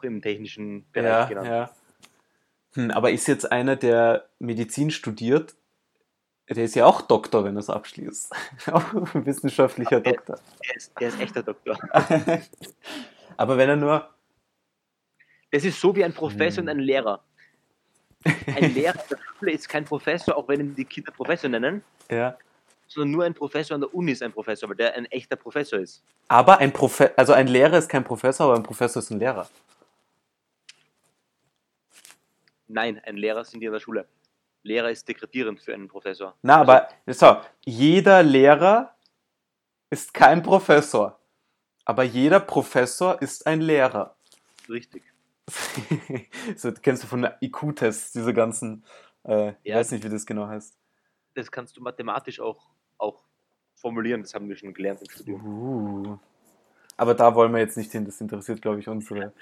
Auch 0.00 0.04
im 0.04 0.22
technischen 0.22 0.84
Bereich 0.92 1.08
Ja, 1.08 1.24
genannt. 1.26 1.46
ja. 1.48 1.70
Hm, 2.74 2.90
aber 2.92 3.10
ist 3.10 3.26
jetzt 3.28 3.50
einer, 3.50 3.76
der 3.76 4.26
Medizin 4.38 4.90
studiert, 4.90 5.54
der 6.48 6.64
ist 6.64 6.74
ja 6.74 6.86
auch 6.86 7.02
Doktor, 7.02 7.44
wenn 7.44 7.56
er 7.56 7.60
es 7.60 7.70
abschließt. 7.70 8.32
auch 8.72 9.14
ein 9.14 9.26
wissenschaftlicher 9.26 9.98
Okay. 9.98 10.14
Doktor. 10.14 10.38
Er, 10.68 10.76
ist, 10.76 10.92
er 11.00 11.08
ist 11.08 11.20
echter 11.20 11.42
Doktor. 11.42 11.78
aber 13.36 13.56
wenn 13.56 13.68
er 13.68 13.76
nur. 13.76 14.08
Das 15.52 15.64
ist 15.64 15.80
so 15.80 15.94
wie 15.96 16.04
ein 16.04 16.12
Professor 16.12 16.62
Hm. 16.62 16.64
und 16.64 16.68
ein 16.70 16.78
Lehrer. 16.80 17.22
Ein 18.46 18.74
Lehrer 18.74 18.94
in 18.94 19.08
der 19.08 19.18
Schule 19.38 19.52
ist 19.52 19.68
kein 19.68 19.84
Professor, 19.84 20.36
auch 20.36 20.46
wenn 20.46 20.60
ihn 20.60 20.74
die 20.74 20.84
Kinder 20.84 21.10
Professor 21.10 21.48
nennen, 21.48 21.82
Ja. 22.10 22.36
sondern 22.86 23.10
nur 23.12 23.24
ein 23.24 23.34
Professor 23.34 23.74
an 23.76 23.80
der 23.80 23.92
Uni 23.94 24.12
ist 24.12 24.22
ein 24.22 24.30
Professor, 24.32 24.68
weil 24.68 24.76
der 24.76 24.94
ein 24.94 25.06
echter 25.06 25.36
Professor 25.36 25.78
ist. 25.80 26.02
Aber 26.28 26.58
ein 26.58 26.72
Profe 26.72 27.12
also 27.16 27.32
ein 27.32 27.46
Lehrer 27.48 27.78
ist 27.78 27.88
kein 27.88 28.04
Professor, 28.04 28.46
aber 28.46 28.56
ein 28.56 28.62
Professor 28.62 29.00
ist 29.02 29.10
ein 29.10 29.18
Lehrer. 29.18 29.48
Nein, 32.72 33.00
ein 33.04 33.16
Lehrer 33.16 33.44
sind 33.44 33.60
die 33.60 33.66
in 33.66 33.72
der 33.72 33.80
Schule. 33.80 34.06
Lehrer 34.62 34.90
ist 34.90 35.08
degradierend 35.08 35.60
für 35.60 35.74
einen 35.74 35.88
Professor. 35.88 36.36
Na, 36.42 36.60
Also, 36.60 36.72
aber 36.72 36.88
so, 37.06 37.48
jeder 37.64 38.22
Lehrer 38.22 38.94
ist 39.90 40.14
kein 40.14 40.42
Professor. 40.42 41.18
Aber 41.84 42.04
jeder 42.04 42.38
Professor 42.40 43.20
ist 43.20 43.46
ein 43.46 43.60
Lehrer. 43.60 44.14
Richtig. 44.68 45.02
so, 46.56 46.70
kennst 46.72 47.02
du 47.02 47.08
von 47.08 47.28
IQ-Tests, 47.40 48.12
diese 48.12 48.32
ganzen, 48.32 48.84
äh, 49.24 49.50
ich 49.62 49.70
Ja. 49.70 49.76
weiß 49.78 49.90
nicht, 49.90 50.04
wie 50.04 50.08
das 50.08 50.24
genau 50.24 50.46
heißt. 50.46 50.76
Das 51.34 51.50
kannst 51.50 51.76
du 51.76 51.82
mathematisch 51.82 52.38
auch, 52.38 52.70
auch 52.98 53.24
formulieren, 53.74 54.22
das 54.22 54.34
haben 54.34 54.48
wir 54.48 54.54
schon 54.56 54.72
gelernt 54.74 55.00
im 55.02 55.10
Studium. 55.10 55.44
Uh. 55.44 56.18
Aber 56.96 57.14
da 57.14 57.34
wollen 57.34 57.50
wir 57.52 57.60
jetzt 57.60 57.76
nicht 57.78 57.90
hin, 57.90 58.04
das 58.04 58.20
interessiert, 58.20 58.60
glaube 58.62 58.78
ich, 58.78 58.86
unsere 58.88 59.32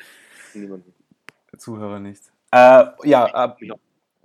Niemanden. 0.55 0.95
Zuhörer 1.59 1.99
nicht. 1.99 2.23
Äh, 2.51 2.85
ja, 3.05 3.55
Ja. 3.61 3.75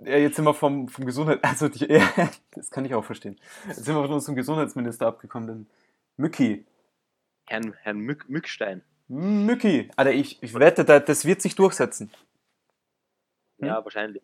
ja, 0.00 0.16
jetzt 0.16 0.36
sind 0.36 0.44
wir 0.44 0.54
vom, 0.54 0.88
vom 0.88 1.04
Gesundheit, 1.06 1.40
also 1.42 1.68
die, 1.68 1.84
ja, 1.92 2.30
das 2.52 2.70
kann 2.70 2.84
ich 2.84 2.94
auch 2.94 3.04
verstehen. 3.04 3.38
Jetzt 3.66 3.84
sind 3.84 3.94
wir 3.94 4.02
von 4.02 4.12
unserem 4.12 4.34
Gesundheitsminister 4.36 5.06
abgekommen, 5.06 5.46
den 5.48 5.66
Mücki. 6.16 6.64
Herrn, 7.46 7.74
Herrn 7.82 7.98
Mück, 7.98 8.28
Mückstein. 8.28 8.82
Mücki. 9.08 9.90
Alter, 9.96 10.12
ich, 10.12 10.42
ich 10.42 10.54
wette, 10.54 10.84
da- 10.84 11.00
das 11.00 11.24
wird 11.26 11.42
sich 11.42 11.54
durchsetzen. 11.54 12.10
Hm? 13.58 13.68
Ja, 13.68 13.84
wahrscheinlich. 13.84 14.22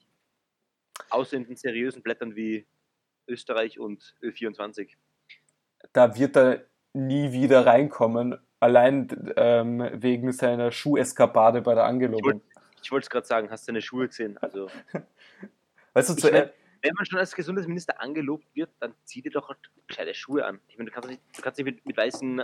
Außer 1.10 1.36
in 1.36 1.44
den 1.44 1.56
seriösen 1.56 2.02
Blättern 2.02 2.34
wie 2.36 2.66
Österreich 3.28 3.78
und 3.78 4.14
Ö24. 4.22 4.88
Da 5.92 6.16
wird 6.16 6.36
er 6.36 6.64
nie 6.92 7.32
wieder 7.32 7.66
reinkommen, 7.66 8.38
allein 8.58 9.08
ähm, 9.36 9.88
wegen 9.94 10.32
seiner 10.32 10.72
Schuheskapade 10.72 11.62
bei 11.62 11.74
der 11.74 11.84
Angelobung. 11.84 12.40
Ich 12.82 12.90
wollte 12.92 13.04
es 13.04 13.10
gerade 13.10 13.26
sagen, 13.26 13.50
hast 13.50 13.66
du 13.66 13.72
deine 13.72 13.82
Schuhe 13.82 14.08
gesehen? 14.08 14.38
Also, 14.38 14.68
Weißt 15.94 16.10
du, 16.10 16.14
zu, 16.14 16.30
mein- 16.30 16.50
wenn 16.82 16.94
man 16.94 17.04
schon 17.04 17.18
als 17.18 17.34
Gesundheitsminister 17.34 18.00
angelobt 18.00 18.46
wird, 18.54 18.70
dann 18.80 18.94
zieh 19.04 19.20
dir 19.20 19.30
doch 19.30 19.48
halt 19.48 19.58
gescheite 19.86 20.14
Schuhe 20.14 20.46
an. 20.46 20.60
Ich 20.68 20.78
meine, 20.78 20.88
du 20.88 20.94
kannst 20.94 21.10
nicht, 21.10 21.20
du 21.36 21.42
kannst 21.42 21.58
nicht 21.58 21.66
mit, 21.66 21.84
mit, 21.84 21.96
weißen, 21.96 22.42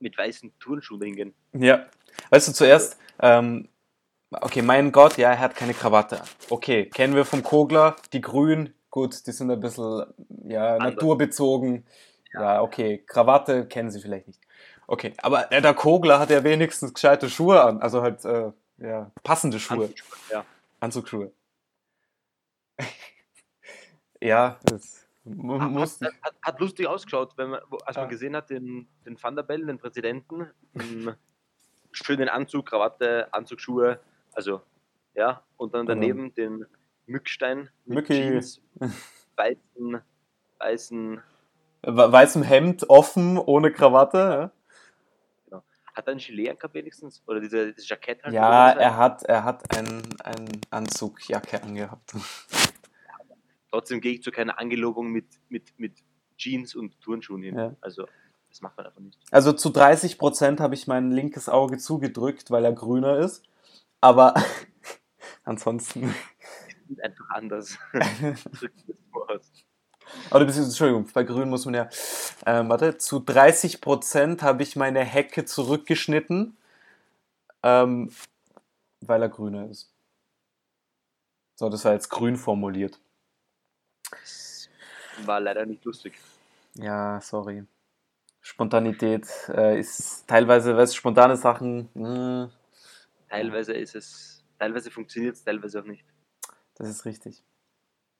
mit 0.00 0.16
weißen 0.16 0.58
Turnschuhen 0.58 1.02
hingehen. 1.02 1.34
Ja. 1.52 1.86
Weißt 2.30 2.48
du, 2.48 2.52
zuerst, 2.52 2.98
ähm, 3.20 3.68
okay, 4.30 4.62
mein 4.62 4.92
Gott, 4.92 5.18
ja, 5.18 5.30
er 5.32 5.40
hat 5.40 5.56
keine 5.56 5.74
Krawatte. 5.74 6.22
Okay, 6.48 6.86
kennen 6.86 7.14
wir 7.14 7.26
vom 7.26 7.42
Kogler, 7.42 7.96
die 8.14 8.22
Grün, 8.22 8.72
gut, 8.90 9.26
die 9.26 9.32
sind 9.32 9.50
ein 9.50 9.60
bisschen, 9.60 10.06
ja, 10.46 10.76
Anders. 10.76 10.94
naturbezogen. 10.94 11.86
Ja, 12.32 12.62
okay, 12.62 13.04
Krawatte 13.06 13.66
kennen 13.66 13.90
sie 13.90 14.00
vielleicht 14.00 14.26
nicht. 14.26 14.40
Okay, 14.86 15.12
aber 15.18 15.52
äh, 15.52 15.60
der 15.60 15.74
Kogler 15.74 16.18
hat 16.18 16.30
ja 16.30 16.44
wenigstens 16.44 16.94
gescheite 16.94 17.28
Schuhe 17.28 17.62
an, 17.62 17.82
also 17.82 18.00
halt, 18.00 18.24
äh, 18.24 18.52
ja, 18.78 19.10
passende 19.22 19.58
Schuhe, 19.60 19.84
Anzugsschuhe, 19.86 20.18
Ja. 20.30 20.44
Anzugsschuhe. 20.80 21.32
ja, 24.20 24.58
das 24.64 25.06
mu- 25.24 25.58
muss 25.58 26.00
Hat, 26.00 26.12
hat, 26.22 26.34
hat 26.42 26.60
lustig 26.60 26.86
ausgeschaut, 26.86 27.36
wenn 27.36 27.50
man, 27.50 27.60
als 27.84 27.96
Ja. 27.96 28.02
man 28.02 28.10
gesehen 28.10 28.36
hat, 28.36 28.50
den, 28.50 28.88
den 29.04 29.22
Van 29.22 29.36
der 29.36 29.42
Bellen, 29.42 29.66
den 29.66 29.78
Präsidenten, 29.78 30.48
schönen 31.92 32.28
Anzug, 32.28 32.66
Krawatte, 32.66 33.32
Anzugsschuhe, 33.32 34.00
also, 34.32 34.62
ja, 35.14 35.42
und 35.56 35.74
dann 35.74 35.86
daneben 35.86 36.32
den 36.34 36.66
Mückstein 37.06 37.70
mit 37.86 37.96
Mücki. 38.08 38.12
Jeans, 38.14 38.60
weißen, 39.36 40.02
weißen, 40.58 41.22
We- 41.82 42.12
weißem 42.12 42.42
Hemd, 42.42 42.88
offen, 42.90 43.38
ohne 43.38 43.72
Krawatte. 43.72 44.50
Hat 45.98 46.06
er 46.06 46.12
einen 46.12 46.20
Gilet 46.20 46.50
angehabt 46.50 46.74
wenigstens? 46.74 47.22
Oder 47.26 47.40
diese, 47.40 47.72
dieses 47.72 47.88
Jackett 47.88 48.22
halt? 48.22 48.32
Ja, 48.32 48.70
er 48.70 48.96
hat, 48.96 49.24
er 49.24 49.44
hat 49.44 49.76
einen, 49.76 50.02
einen 50.22 50.60
Anzugjacke 50.70 51.62
angehabt. 51.62 52.14
Trotzdem 53.70 54.00
gehe 54.00 54.14
ich 54.14 54.22
zu 54.22 54.30
keiner 54.30 54.58
Angelobung 54.58 55.10
mit, 55.10 55.26
mit, 55.50 55.78
mit 55.78 55.98
Jeans 56.38 56.74
und 56.74 56.98
Turnschuhen 57.00 57.42
hin. 57.42 57.58
Ja. 57.58 57.76
Also, 57.80 58.06
das 58.48 58.62
macht 58.62 58.76
man 58.76 58.86
einfach 58.86 59.00
nicht. 59.00 59.18
Also 59.30 59.52
zu 59.52 59.70
30 59.70 60.16
Prozent 60.18 60.60
habe 60.60 60.74
ich 60.74 60.86
mein 60.86 61.10
linkes 61.10 61.48
Auge 61.48 61.76
zugedrückt, 61.76 62.50
weil 62.50 62.64
er 62.64 62.72
grüner 62.72 63.18
ist. 63.18 63.44
Aber 64.00 64.34
ansonsten. 65.44 66.14
Einfach 67.02 67.28
anders. 67.30 67.76
Oder 70.30 70.44
beziehungsweise, 70.44 70.68
Entschuldigung, 70.70 71.08
bei 71.12 71.22
Grün 71.24 71.48
muss 71.48 71.64
man 71.64 71.74
ja. 71.74 71.88
Ähm, 72.46 72.68
warte, 72.68 72.98
zu 72.98 73.20
30 73.20 73.80
Prozent 73.80 74.42
habe 74.42 74.62
ich 74.62 74.76
meine 74.76 75.00
Hecke 75.04 75.44
zurückgeschnitten, 75.44 76.56
ähm, 77.62 78.12
weil 79.00 79.22
er 79.22 79.28
grüner 79.28 79.68
ist. 79.70 79.92
So, 81.56 81.68
das 81.68 81.84
war 81.84 81.92
jetzt 81.92 82.08
grün 82.08 82.36
formuliert. 82.36 83.00
War 85.24 85.40
leider 85.40 85.66
nicht 85.66 85.84
lustig. 85.84 86.14
Ja, 86.74 87.20
sorry. 87.20 87.64
Spontanität 88.40 89.26
äh, 89.48 89.78
ist 89.80 90.26
teilweise, 90.28 90.76
weißt 90.76 90.94
spontane 90.96 91.36
Sachen, 91.36 91.88
mh, 91.94 92.50
Teilweise 93.28 93.74
ist 93.74 93.94
es, 93.94 94.42
teilweise 94.58 94.90
funktioniert 94.90 95.34
es, 95.36 95.44
teilweise 95.44 95.80
auch 95.80 95.84
nicht. 95.84 96.04
das 96.76 96.88
ist 96.88 97.04
richtig. 97.04 97.42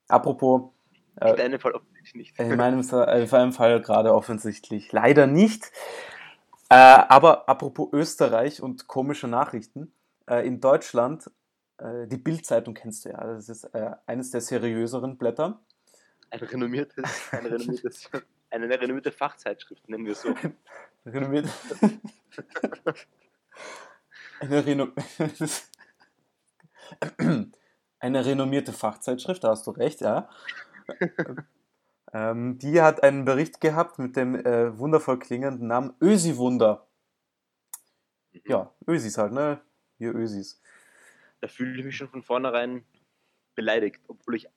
Apropos, 0.08 0.70
In 1.20 1.26
äh, 1.26 1.36
deinem 1.36 1.60
Fall 1.60 1.72
offensichtlich 1.72 2.14
nicht. 2.14 2.38
in 2.38 2.48
meinem, 2.56 2.80
äh, 2.80 3.22
in 3.22 3.30
meinem 3.30 3.52
Fall 3.52 3.80
gerade 3.80 4.14
offensichtlich 4.14 4.92
leider 4.92 5.26
nicht. 5.26 5.72
Äh, 6.70 6.74
aber 6.74 7.48
apropos 7.48 7.88
Österreich 7.92 8.62
und 8.62 8.86
komische 8.88 9.26
Nachrichten, 9.26 9.92
äh, 10.28 10.46
in 10.46 10.60
Deutschland, 10.60 11.30
äh, 11.78 12.06
die 12.06 12.18
Bild-Zeitung 12.18 12.74
kennst 12.74 13.04
du 13.04 13.10
ja, 13.10 13.24
das 13.24 13.48
ist 13.48 13.64
äh, 13.64 13.92
eines 14.06 14.30
der 14.30 14.42
seriöseren 14.42 15.16
Blätter. 15.16 15.60
Ein 16.30 16.40
renommiertes, 16.40 17.04
ein 17.32 17.46
renommiertes, 17.46 18.10
eine 18.50 18.68
renommierte 18.68 19.12
Fachzeitschrift, 19.12 19.88
nennen 19.88 20.04
wir 20.04 20.12
es 20.12 20.22
so. 20.22 20.34
Renommiert. 21.06 21.48
Eine, 24.40 24.66
Reno 24.66 24.88
eine 27.98 28.26
renommierte 28.26 28.72
Fachzeitschrift, 28.72 29.42
da 29.42 29.48
hast 29.48 29.66
du 29.66 29.70
recht, 29.70 30.02
ja. 30.02 30.28
ähm, 32.12 32.58
die 32.58 32.80
hat 32.80 33.02
einen 33.02 33.24
Bericht 33.24 33.60
gehabt 33.60 33.98
mit 33.98 34.16
dem 34.16 34.34
äh, 34.34 34.78
wundervoll 34.78 35.18
klingenden 35.18 35.66
Namen 35.66 35.94
Ösi-Wunder. 36.00 36.86
Mhm. 38.32 38.40
Ja, 38.44 38.72
Ösis 38.86 39.18
halt, 39.18 39.32
ne? 39.32 39.60
Wir 39.98 40.14
Ösis. 40.14 40.60
Da 41.40 41.48
fühle 41.48 41.78
ich 41.78 41.84
mich 41.84 41.96
schon 41.96 42.08
von 42.08 42.22
vornherein 42.22 42.84
beleidigt, 43.54 44.00
obwohl 44.08 44.36
ich 44.36 44.48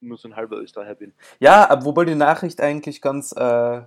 nur 0.00 0.16
so 0.16 0.28
ein 0.28 0.36
halber 0.36 0.58
Österreicher 0.58 0.94
bin. 0.94 1.12
Ja, 1.38 1.84
wobei 1.84 2.04
die 2.04 2.14
Nachricht 2.14 2.60
eigentlich 2.60 3.00
ganz 3.00 3.32
äh, 3.32 3.82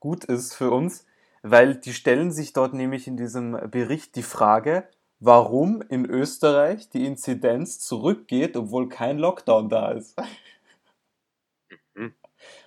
gut 0.00 0.24
ist 0.24 0.54
für 0.54 0.70
uns, 0.70 1.06
weil 1.42 1.76
die 1.76 1.92
stellen 1.92 2.32
sich 2.32 2.52
dort 2.52 2.74
nämlich 2.74 3.06
in 3.06 3.16
diesem 3.16 3.52
Bericht 3.70 4.16
die 4.16 4.22
Frage, 4.22 4.88
warum 5.20 5.82
in 5.82 6.04
Österreich 6.04 6.90
die 6.90 7.06
Inzidenz 7.06 7.78
zurückgeht, 7.78 8.56
obwohl 8.56 8.88
kein 8.88 9.18
Lockdown 9.18 9.68
da 9.68 9.92
ist. 9.92 10.16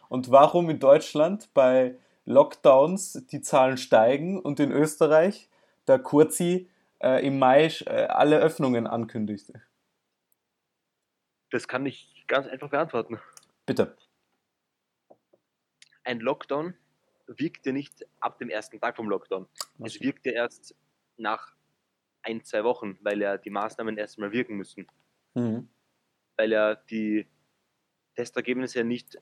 Und 0.09 0.31
warum 0.31 0.69
in 0.69 0.79
Deutschland 0.79 1.53
bei 1.53 1.97
Lockdowns 2.25 3.25
die 3.27 3.41
Zahlen 3.41 3.77
steigen 3.77 4.39
und 4.39 4.59
in 4.59 4.71
Österreich 4.71 5.49
der 5.87 5.99
Kurzi 5.99 6.69
äh, 7.01 7.25
im 7.25 7.39
Mai 7.39 7.67
äh, 7.85 8.05
alle 8.07 8.39
Öffnungen 8.39 8.85
ankündigt. 8.85 9.51
Das 11.51 11.67
kann 11.67 11.85
ich 11.85 12.25
ganz 12.27 12.47
einfach 12.47 12.69
beantworten. 12.69 13.19
Bitte. 13.65 13.95
Ein 16.03 16.19
Lockdown 16.19 16.75
wirkt 17.27 17.65
ja 17.65 17.71
nicht 17.71 18.05
ab 18.19 18.37
dem 18.39 18.49
ersten 18.49 18.79
Tag 18.79 18.95
vom 18.95 19.09
Lockdown. 19.09 19.47
Es 19.79 19.99
wirkt 20.01 20.25
ja 20.25 20.33
erst 20.33 20.75
nach 21.17 21.55
ein, 22.21 22.43
zwei 22.43 22.63
Wochen, 22.63 22.97
weil 23.01 23.21
ja 23.21 23.37
die 23.37 23.49
Maßnahmen 23.49 23.97
erstmal 23.97 24.31
wirken 24.31 24.55
müssen. 24.57 24.87
Mhm. 25.35 25.69
Weil 26.37 26.51
ja 26.51 26.75
die 26.75 27.27
Testergebnisse 28.15 28.79
ja 28.79 28.83
nicht 28.83 29.19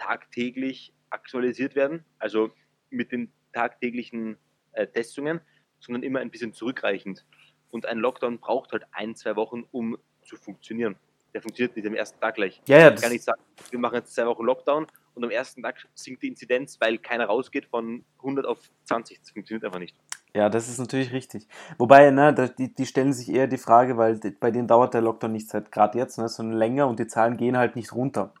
tagtäglich 0.00 0.92
aktualisiert 1.10 1.74
werden, 1.74 2.04
also 2.18 2.50
mit 2.88 3.12
den 3.12 3.32
tagtäglichen 3.52 4.36
äh, 4.72 4.86
Testungen, 4.86 5.40
sondern 5.78 6.02
immer 6.02 6.20
ein 6.20 6.30
bisschen 6.30 6.52
zurückreichend. 6.52 7.24
Und 7.70 7.86
ein 7.86 7.98
Lockdown 7.98 8.38
braucht 8.38 8.72
halt 8.72 8.84
ein, 8.92 9.14
zwei 9.14 9.36
Wochen, 9.36 9.64
um 9.70 9.96
zu 10.22 10.36
funktionieren. 10.36 10.96
Der 11.32 11.42
funktioniert 11.42 11.76
nicht 11.76 11.86
am 11.86 11.94
ersten 11.94 12.20
Tag 12.20 12.34
gleich. 12.34 12.60
Ja, 12.66 12.78
ja, 12.78 12.92
Ich 12.92 13.00
kann 13.00 13.12
nicht 13.12 13.22
sagen, 13.22 13.40
wir 13.70 13.78
machen 13.78 13.94
jetzt 13.96 14.14
zwei 14.14 14.26
Wochen 14.26 14.44
Lockdown 14.44 14.86
und 15.14 15.24
am 15.24 15.30
ersten 15.30 15.62
Tag 15.62 15.86
sinkt 15.94 16.22
die 16.22 16.28
Inzidenz, 16.28 16.80
weil 16.80 16.98
keiner 16.98 17.26
rausgeht 17.26 17.66
von 17.66 18.04
100 18.18 18.46
auf 18.46 18.58
20. 18.84 19.20
Das 19.20 19.30
funktioniert 19.30 19.64
einfach 19.64 19.78
nicht. 19.78 19.96
ja, 20.34 20.48
das 20.48 20.68
ist 20.68 20.78
natürlich 20.78 21.12
richtig. 21.12 21.46
Wobei, 21.78 22.10
ne, 22.10 22.34
die, 22.58 22.74
die 22.74 22.86
stellen 22.86 23.12
sich 23.12 23.28
eher 23.28 23.46
die 23.46 23.58
Frage, 23.58 23.96
weil 23.96 24.18
bei 24.40 24.50
denen 24.50 24.66
dauert 24.66 24.94
der 24.94 25.02
Lockdown 25.02 25.32
nicht 25.32 25.48
seit 25.48 25.70
gerade 25.70 25.98
jetzt, 25.98 26.18
ne, 26.18 26.28
sondern 26.28 26.58
länger 26.58 26.88
und 26.88 26.98
die 26.98 27.06
Zahlen 27.06 27.36
gehen 27.36 27.56
halt 27.56 27.76
nicht 27.76 27.92
runter. 27.92 28.34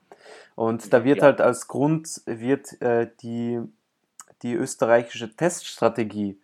Und 0.54 0.92
da 0.92 1.04
wird 1.04 1.18
Ja. 1.18 1.24
halt 1.24 1.40
als 1.40 1.68
Grund 1.68 2.22
wird 2.26 2.80
äh, 2.82 3.10
die, 3.22 3.60
die 4.42 4.54
österreichische 4.54 5.34
Teststrategie 5.34 6.38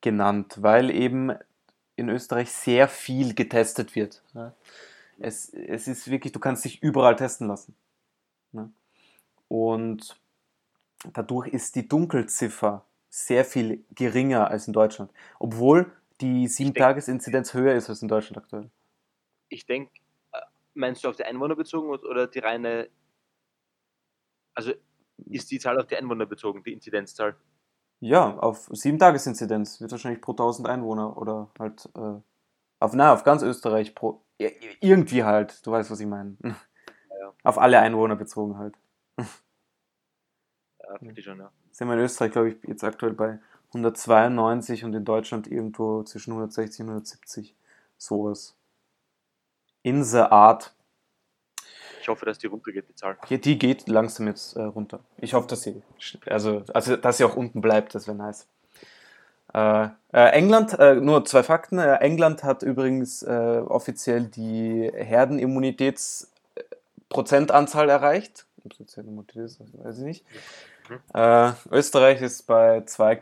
genannt, 0.00 0.58
weil 0.62 0.90
eben 0.90 1.32
in 1.96 2.08
Österreich 2.08 2.50
sehr 2.52 2.88
viel 2.88 3.34
getestet 3.34 3.94
wird. 3.96 4.22
Ne? 4.32 4.54
Es, 5.18 5.52
es 5.52 5.88
ist 5.88 6.08
wirklich, 6.10 6.32
du 6.32 6.38
kannst 6.38 6.64
dich 6.64 6.82
überall 6.82 7.16
testen 7.16 7.48
lassen. 7.48 7.74
Ne? 8.52 8.70
Und 9.48 10.16
dadurch 11.12 11.48
ist 11.48 11.74
die 11.74 11.88
Dunkelziffer 11.88 12.84
sehr 13.10 13.44
viel 13.44 13.82
geringer 13.94 14.48
als 14.50 14.66
in 14.68 14.72
Deutschland, 14.72 15.10
obwohl 15.38 15.90
die 16.20 16.46
denk- 16.46 16.76
7-Tages-Inzidenz 16.76 17.54
höher 17.54 17.74
ist 17.74 17.88
als 17.88 18.02
in 18.02 18.08
Deutschland 18.08 18.38
aktuell. 18.38 18.70
Ich 19.48 19.66
denke, 19.66 19.90
meinst 20.78 21.04
du 21.04 21.08
auf 21.08 21.16
die 21.16 21.24
Einwohner 21.24 21.56
bezogen 21.56 21.90
oder- 21.90 22.26
die 22.26 22.38
reine. 22.38 22.88
Also 24.54 24.72
ist 25.26 25.50
die 25.50 25.58
Zahl 25.58 25.78
auf 25.78 25.86
die 25.86 25.96
Einwohner 25.96 26.26
bezogen, 26.26 26.62
die 26.62 26.72
Inzidenzzahl? 26.72 27.36
Ja, 28.00 28.36
auf 28.38 28.68
7-Tages-Inzidenz 28.70 29.80
wird 29.80 29.90
wahrscheinlich 29.90 30.20
pro 30.22 30.32
1000 30.32 30.68
Einwohner 30.68 31.16
oder 31.16 31.50
halt 31.58 31.88
äh, 31.96 32.20
auf, 32.80 32.94
na, 32.94 33.12
auf 33.12 33.24
ganz 33.24 33.42
Österreich 33.42 33.94
pro, 33.94 34.22
irgendwie 34.38 35.24
halt, 35.24 35.66
du 35.66 35.72
weißt, 35.72 35.90
was 35.90 35.98
ich 36.00 36.06
meine. 36.06 36.36
ja. 36.42 37.34
Auf 37.42 37.58
alle 37.58 37.80
Einwohner 37.80 38.14
bezogen 38.16 38.56
halt. 38.58 38.76
Ja, 40.80 40.98
finde 40.98 41.18
ich 41.18 41.24
schon, 41.24 41.38
ja. 41.38 41.50
Sind 41.72 41.88
wir 41.88 41.94
in 41.94 42.00
Österreich, 42.00 42.32
glaube 42.32 42.50
ich, 42.50 42.56
jetzt 42.64 42.84
aktuell 42.84 43.12
bei 43.12 43.40
192 43.68 44.84
und 44.84 44.94
in 44.94 45.04
Deutschland 45.04 45.46
irgendwo 45.46 46.02
zwischen 46.04 46.32
160 46.32 46.80
und 46.80 46.88
170. 46.88 47.54
Sowas. 47.96 48.57
In 49.88 50.04
the 50.04 50.18
Art. 50.18 50.74
Ich 52.02 52.08
hoffe, 52.08 52.26
dass 52.26 52.36
die 52.36 52.46
runtergeht, 52.46 52.90
die 52.90 52.94
Zahl. 52.94 53.16
Ja, 53.28 53.38
die 53.38 53.58
geht 53.58 53.88
langsam 53.88 54.26
jetzt 54.26 54.54
äh, 54.54 54.60
runter. 54.62 55.00
Ich 55.16 55.32
hoffe, 55.32 55.48
dass 55.48 55.62
sie, 55.62 55.82
also, 56.26 56.62
also, 56.74 56.96
dass 56.96 57.16
sie 57.16 57.24
auch 57.24 57.36
unten 57.36 57.62
bleibt, 57.62 57.94
das 57.94 58.06
wäre 58.06 58.18
nice. 58.18 58.46
Äh, 59.54 59.88
äh, 60.12 60.28
England, 60.32 60.78
äh, 60.78 60.96
nur 60.96 61.24
zwei 61.24 61.42
Fakten. 61.42 61.78
Äh, 61.78 61.94
England 62.00 62.44
hat 62.44 62.62
übrigens 62.62 63.22
äh, 63.22 63.62
offiziell 63.66 64.24
die 64.24 64.92
Herdenimmunitätsprozentanzahl 64.94 67.88
erreicht. 67.88 68.44
Weiß 68.64 68.98
ich 69.98 70.04
nicht. 70.04 70.26
Mhm. 70.90 71.00
Österreich 71.70 72.20
ist 72.20 72.46
bei 72.46 72.82
2, 72.82 73.14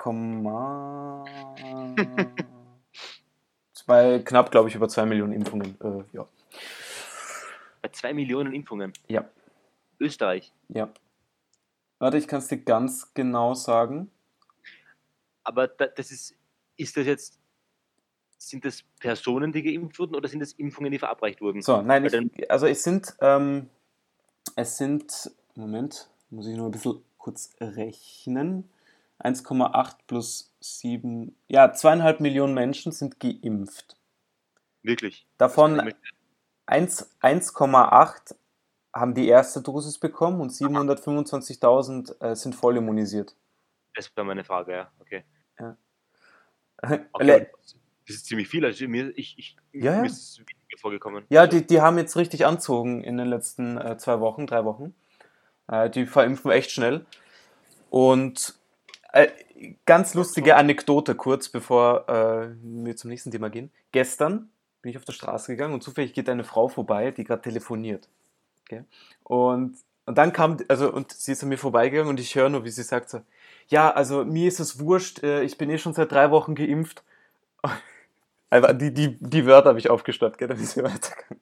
bei 3.87 4.19
knapp, 4.25 4.51
glaube 4.51 4.69
ich, 4.69 4.75
über 4.75 4.89
2 4.89 5.07
Millionen 5.07 5.33
Impfungen. 5.33 5.79
Ja. 6.13 6.27
Bei 7.83 7.89
zwei 7.91 8.15
Millionen 8.15 8.53
Impfungen. 8.53 8.93
ja. 9.09 9.25
Österreich. 9.99 10.53
Ja. 10.69 10.91
Warte, 11.99 12.19
ich 12.19 12.29
kann 12.29 12.41
es 12.41 12.49
dir 12.49 12.59
ganz 12.59 13.15
genau 13.15 13.55
sagen. 13.55 14.11
Aber 15.43 15.69
da, 15.69 15.87
das 15.87 16.11
ist, 16.11 16.35
ist 16.77 16.97
das 16.97 17.07
jetzt, 17.07 17.39
sind 18.37 18.65
das 18.65 18.83
Personen, 19.01 19.53
die 19.53 19.63
geimpft 19.63 19.99
wurden 19.99 20.15
oder 20.15 20.29
sind 20.29 20.41
das 20.41 20.53
Impfungen, 20.53 20.93
die 20.93 20.99
verabreicht 20.99 21.41
wurden? 21.41 21.63
So, 21.63 21.81
nein, 21.81 22.05
ich, 22.05 22.51
also 22.51 22.67
es 22.67 22.83
sind, 22.83 23.17
ähm, 23.21 23.71
es 24.57 24.77
sind, 24.77 25.31
Moment, 25.55 26.11
muss 26.31 26.47
ich 26.47 26.57
nur 26.57 26.67
ein 26.69 26.73
bisschen 26.73 27.03
kurz 27.17 27.55
rechnen. 27.61 28.69
1,8 29.19 29.97
plus 30.07 30.53
7, 30.61 31.35
ja, 31.49 31.73
zweieinhalb 31.73 32.21
Millionen 32.21 32.53
Menschen 32.53 32.93
sind 32.93 33.19
geimpft. 33.19 33.97
Wirklich. 34.83 35.27
Davon 35.39 35.81
1 35.81 35.97
1,8 36.67 38.35
haben 38.95 39.15
die 39.15 39.29
erste 39.29 39.63
Dosis 39.63 39.99
bekommen 39.99 40.41
und 40.41 40.53
725.000 40.53 42.21
äh, 42.21 42.35
sind 42.35 42.55
voll 42.55 42.77
immunisiert. 42.77 43.37
Das 43.95 44.11
wäre 44.17 44.27
meine 44.27 44.45
Frage, 44.45 44.73
ja. 44.73 44.93
Okay. 45.01 45.25
Le- 46.83 47.07
okay. 47.13 47.47
Das 48.07 48.17
ist 48.17 48.27
ziemlich 48.27 48.49
viel. 48.49 48.65
Also 48.65 48.87
mir, 48.87 49.13
ich, 49.17 49.39
ich, 49.39 49.57
Ja, 49.73 50.05
ja. 50.05 50.11
vorgekommen. 50.79 51.25
Ja, 51.29 51.43
Also, 51.43 51.59
die, 51.59 51.67
die 51.67 51.81
haben 51.81 51.99
jetzt 51.99 52.17
richtig 52.17 52.47
anzogen 52.47 53.03
in 53.03 53.17
den 53.17 53.27
letzten 53.27 53.79
äh, 53.79 53.97
zwei 53.99 54.21
Wochen, 54.21 54.47
drei 54.47 54.65
Wochen. 54.65 54.95
Äh, 55.69 55.91
die 55.91 56.07
verimpfen 56.07 56.51
echt 56.51 56.71
schnell. 56.71 57.05
Und 57.91 58.55
äh, 59.13 59.29
ganz 59.87 60.15
lustige 60.15 60.57
Anekdote 60.57 61.15
kurz, 61.15 61.49
bevor 61.49 62.09
äh, 62.09 62.55
wir 62.63 62.97
zum 62.97 63.11
nächsten 63.11 63.31
Thema 63.31 63.51
gehen. 63.51 63.73
Gestern 63.91 64.51
bin 64.87 64.93
ich 64.93 64.99
auf 64.99 65.05
der 65.05 65.15
Straße 65.15 65.51
gegangen 65.51 65.75
und 65.75 65.83
zufällig 65.83 66.13
geht 66.13 66.29
eine 66.29 66.45
Frau 66.45 66.69
vorbei, 66.69 67.11
die 67.11 67.25
gerade 67.25 67.43
telefoniert. 67.43 68.09
Okay? 68.63 68.85
Und, 69.25 69.77
und 70.05 70.17
dann 70.17 70.33
kam, 70.33 70.59
also, 70.69 70.93
und 70.93 71.11
sie 71.11 71.33
ist 71.33 71.43
an 71.43 71.49
mir 71.49 71.59
vorbeigegangen 71.59 72.09
und 72.09 72.21
ich 72.21 72.37
höre 72.37 72.49
nur, 72.49 72.63
wie 72.63 72.71
sie 72.71 72.85
sagt 72.85 73.11
so, 73.11 73.21
ja, 73.67 73.91
also 73.91 74.25
mir 74.25 74.47
ist 74.47 74.61
es 74.61 74.79
wurscht, 74.79 75.25
äh, 75.25 75.43
ich 75.43 75.59
bin 75.59 75.71
eh 75.71 75.79
schon 75.79 75.93
seit 75.93 76.13
drei 76.13 76.31
Wochen 76.31 76.55
geimpft. 76.55 77.03
Einfach 78.51 78.79
die, 78.79 78.95
die, 78.95 79.17
die 79.19 79.45
Wörter 79.45 79.71
habe 79.71 79.81
ich 79.81 79.91
aufgestoppt, 79.91 80.39
gell, 80.39 80.47
dann 80.47 80.61
ist 80.61 80.75
sie 80.75 80.85
weitergegangen. 80.85 81.41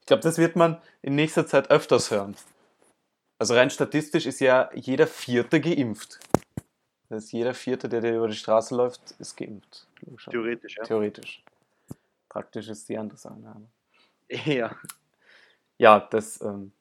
Ich 0.00 0.06
glaube, 0.06 0.22
das 0.22 0.36
wird 0.36 0.54
man 0.54 0.82
in 1.00 1.14
nächster 1.14 1.46
Zeit 1.46 1.70
öfters 1.70 2.10
hören. 2.10 2.36
Also 3.38 3.54
rein 3.54 3.70
statistisch 3.70 4.26
ist 4.26 4.40
ja 4.40 4.68
jeder 4.74 5.06
Vierte 5.06 5.62
geimpft. 5.62 6.20
Das 7.08 7.22
heißt, 7.22 7.32
jeder 7.32 7.54
Vierte, 7.54 7.88
der, 7.88 8.02
der 8.02 8.18
über 8.18 8.28
die 8.28 8.36
Straße 8.36 8.76
läuft, 8.76 9.12
ist 9.18 9.34
geimpft. 9.34 9.86
Theoretisch, 10.28 10.76
ja. 10.76 10.84
Theoretisch. 10.84 11.42
Praktisch 12.30 12.68
ist 12.68 12.88
die 12.88 12.96
andere 12.96 13.18
Sache. 13.18 13.36
Ja. 14.46 14.76
Ja, 15.76 15.98
das 15.98 16.40
ähm, 16.40 16.72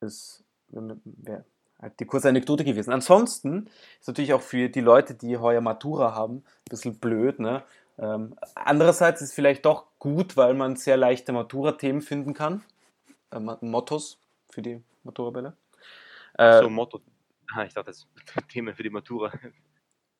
ist 0.00 0.44
wäre 0.68 1.44
halt 1.80 2.00
die 2.00 2.06
kurze 2.06 2.28
Anekdote 2.28 2.64
gewesen. 2.64 2.92
Ansonsten 2.92 3.70
ist 4.00 4.08
natürlich 4.08 4.32
auch 4.32 4.42
für 4.42 4.68
die 4.68 4.80
Leute, 4.80 5.14
die 5.14 5.36
heuer 5.36 5.60
Matura 5.60 6.14
haben, 6.14 6.38
ein 6.38 6.70
bisschen 6.70 6.98
blöd. 6.98 7.38
Ne? 7.38 7.62
Ähm, 7.98 8.34
andererseits 8.54 9.20
ist 9.20 9.28
es 9.28 9.34
vielleicht 9.34 9.64
doch 9.64 9.86
gut, 9.98 10.36
weil 10.36 10.54
man 10.54 10.74
sehr 10.76 10.96
leichte 10.96 11.32
Matura-Themen 11.32 12.02
finden 12.02 12.34
kann. 12.34 12.64
Äh, 13.30 13.38
Mottos 13.38 14.18
für 14.50 14.62
die 14.62 14.82
Matura-Bälle. 15.04 15.56
Äh, 16.34 16.62
so 16.62 16.70
Motto. 16.70 17.00
Ah, 17.54 17.64
ich 17.64 17.74
dachte, 17.74 17.90
das 17.90 18.06
Thema 18.48 18.74
für 18.74 18.82
die 18.82 18.90
Matura. 18.90 19.32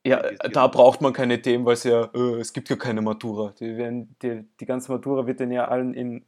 Ja, 0.06 0.18
äh, 0.20 0.50
da 0.50 0.68
braucht 0.68 1.00
man 1.00 1.12
keine 1.12 1.42
Themen, 1.42 1.64
weil 1.66 1.74
es 1.74 1.82
ja, 1.82 2.08
äh, 2.14 2.38
es 2.38 2.52
gibt 2.52 2.68
ja 2.68 2.76
keine 2.76 3.02
Matura. 3.02 3.52
Die, 3.58 3.76
werden, 3.76 4.14
die, 4.22 4.44
die 4.60 4.64
ganze 4.64 4.92
Matura 4.92 5.26
wird 5.26 5.40
dann 5.40 5.50
ja 5.50 5.66
allen 5.66 5.94
in 5.94 6.24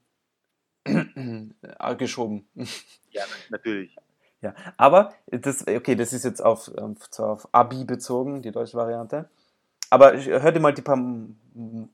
geschoben. 1.98 2.48
Ja, 3.10 3.22
natürlich. 3.50 3.96
Ja, 4.40 4.54
aber 4.76 5.14
das, 5.26 5.66
okay, 5.66 5.94
das 5.94 6.12
ist 6.12 6.24
jetzt 6.24 6.44
auf, 6.44 6.70
ähm, 6.76 6.96
zwar 7.10 7.30
auf 7.30 7.48
Abi 7.52 7.84
bezogen, 7.84 8.42
die 8.42 8.50
deutsche 8.50 8.76
Variante. 8.76 9.28
Aber 9.90 10.16
hör 10.16 10.52
dir 10.52 10.60
mal 10.60 10.74
die 10.74 10.82
paar, 10.82 10.98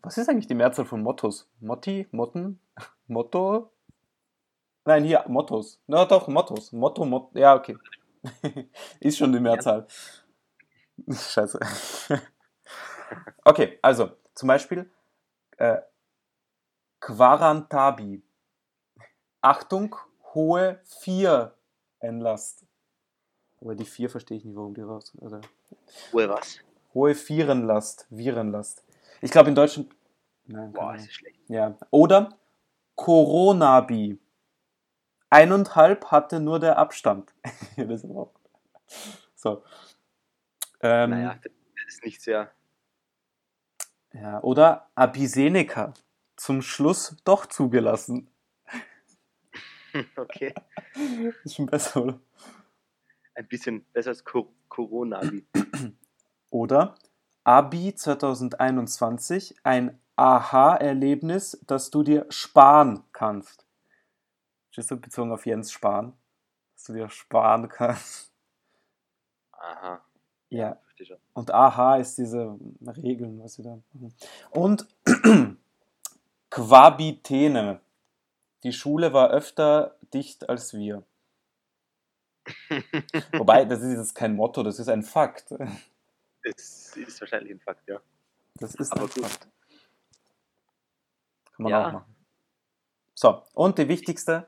was 0.02 0.18
ist 0.18 0.28
eigentlich 0.28 0.46
die 0.46 0.54
Mehrzahl 0.54 0.84
von 0.84 1.02
Mottos? 1.02 1.48
Motti? 1.60 2.08
Motten? 2.10 2.58
Motto? 3.06 3.70
Nein, 4.84 5.04
hier, 5.04 5.24
Mottos. 5.28 5.80
Na 5.86 6.04
doch, 6.04 6.28
Mottos. 6.28 6.72
Motto, 6.72 7.04
Motto, 7.04 7.38
ja, 7.38 7.54
okay. 7.54 7.76
ist 9.00 9.18
schon 9.18 9.32
die 9.32 9.40
Mehrzahl. 9.40 9.86
Scheiße. 11.11 11.59
okay, 13.44 13.78
also, 13.83 14.12
zum 14.35 14.48
Beispiel, 14.48 14.90
äh, 15.59 15.78
Quarantabi. 17.00 18.22
Achtung, 19.40 19.96
hohe 20.35 20.80
4 20.85 21.54
Enlast. 22.00 22.64
Aber 23.61 23.74
die 23.74 23.85
4 23.85 24.09
verstehe 24.11 24.38
ich 24.38 24.44
nicht, 24.44 24.57
warum 24.57 24.74
die 24.74 24.80
raus. 24.80 25.12
Also, 25.20 25.40
Woher 26.12 26.30
was? 26.30 26.61
hohe 26.94 27.14
Virenlast, 27.14 28.07
Virenlast. 28.11 28.85
Ich 29.20 29.30
glaube 29.30 29.48
in 29.50 29.54
Deutschland. 29.54 29.94
Nein, 30.46 30.72
Boah, 30.72 30.94
ist 30.94 31.12
schlecht. 31.12 31.40
Ja. 31.48 31.76
Oder 31.90 32.38
Coronabi. 32.94 34.18
Eineinhalb 35.30 36.07
hatte 36.11 36.40
nur 36.40 36.61
der 36.61 36.78
Abstand. 36.78 37.35
Das 37.76 38.04
ist 38.04 38.11
auch. 38.11 38.33
So. 39.35 39.62
Ähm, 40.84 41.10
Naja, 41.10 41.38
das 41.42 41.52
ist 41.94 42.04
nicht 42.04 42.20
sehr. 42.20 42.52
ja, 44.12 44.40
oder 44.42 44.90
Abiseneca. 44.94 45.94
Zum 46.36 46.62
Schluss 46.62 47.16
doch 47.24 47.46
zugelassen. 47.46 48.30
Okay. 50.16 50.52
Ist 51.44 51.54
schon 51.54 51.66
besser, 51.66 52.02
oder? 52.02 52.20
Ein 53.36 53.46
bisschen 53.46 53.84
besser 53.92 54.10
als 54.10 54.24
Co 54.24 54.52
Corona. 54.68 55.20
Oder 56.50 56.96
Abi 57.44 57.94
2021, 57.94 59.54
ein 59.62 60.00
Aha-Erlebnis, 60.16 61.60
das 61.68 61.90
du 61.90 62.02
dir 62.02 62.26
sparen 62.30 63.04
kannst. 63.12 63.66
Stehst 64.70 64.90
du 64.90 64.96
bezogen 64.96 65.30
auf 65.30 65.46
Jens 65.46 65.70
Spahn? 65.70 66.12
Dass 66.74 66.84
du 66.86 66.94
dir 66.94 67.08
sparen 67.08 67.68
kannst. 67.68 68.32
Aha. 69.52 70.04
Ja. 70.50 70.78
Und 71.33 71.50
aha 71.52 71.96
ist 71.96 72.16
diese 72.18 72.57
Regeln, 73.02 73.42
was 73.42 73.59
wir 73.59 73.64
da 73.64 73.78
machen. 73.92 74.14
Und 74.50 74.87
Quabitene. 76.50 77.80
Die 78.62 78.72
Schule 78.72 79.12
war 79.12 79.30
öfter 79.30 79.96
dicht 80.14 80.48
als 80.48 80.72
wir. 80.74 81.02
Wobei, 83.33 83.64
das 83.64 83.83
ist 83.83 83.96
jetzt 83.96 84.14
kein 84.14 84.37
Motto, 84.37 84.62
das 84.62 84.78
ist 84.78 84.88
ein 84.88 85.02
Fakt. 85.02 85.50
Das 86.44 86.96
ist 86.96 87.20
wahrscheinlich 87.20 87.52
ein 87.52 87.61
Fakt, 87.61 87.88
ja. 87.88 88.00
Das 88.61 88.74
ist 88.76 88.92
Aber 88.92 89.02
ein 89.02 89.09
gut. 89.09 89.24
Fakt. 89.26 89.48
Kann 91.57 91.62
man 91.64 91.72
Ja. 91.72 91.88
auch 91.88 91.92
machen. 91.92 92.14
So, 93.14 93.42
und 93.54 93.78
die 93.78 93.88
wichtigste. 93.88 94.46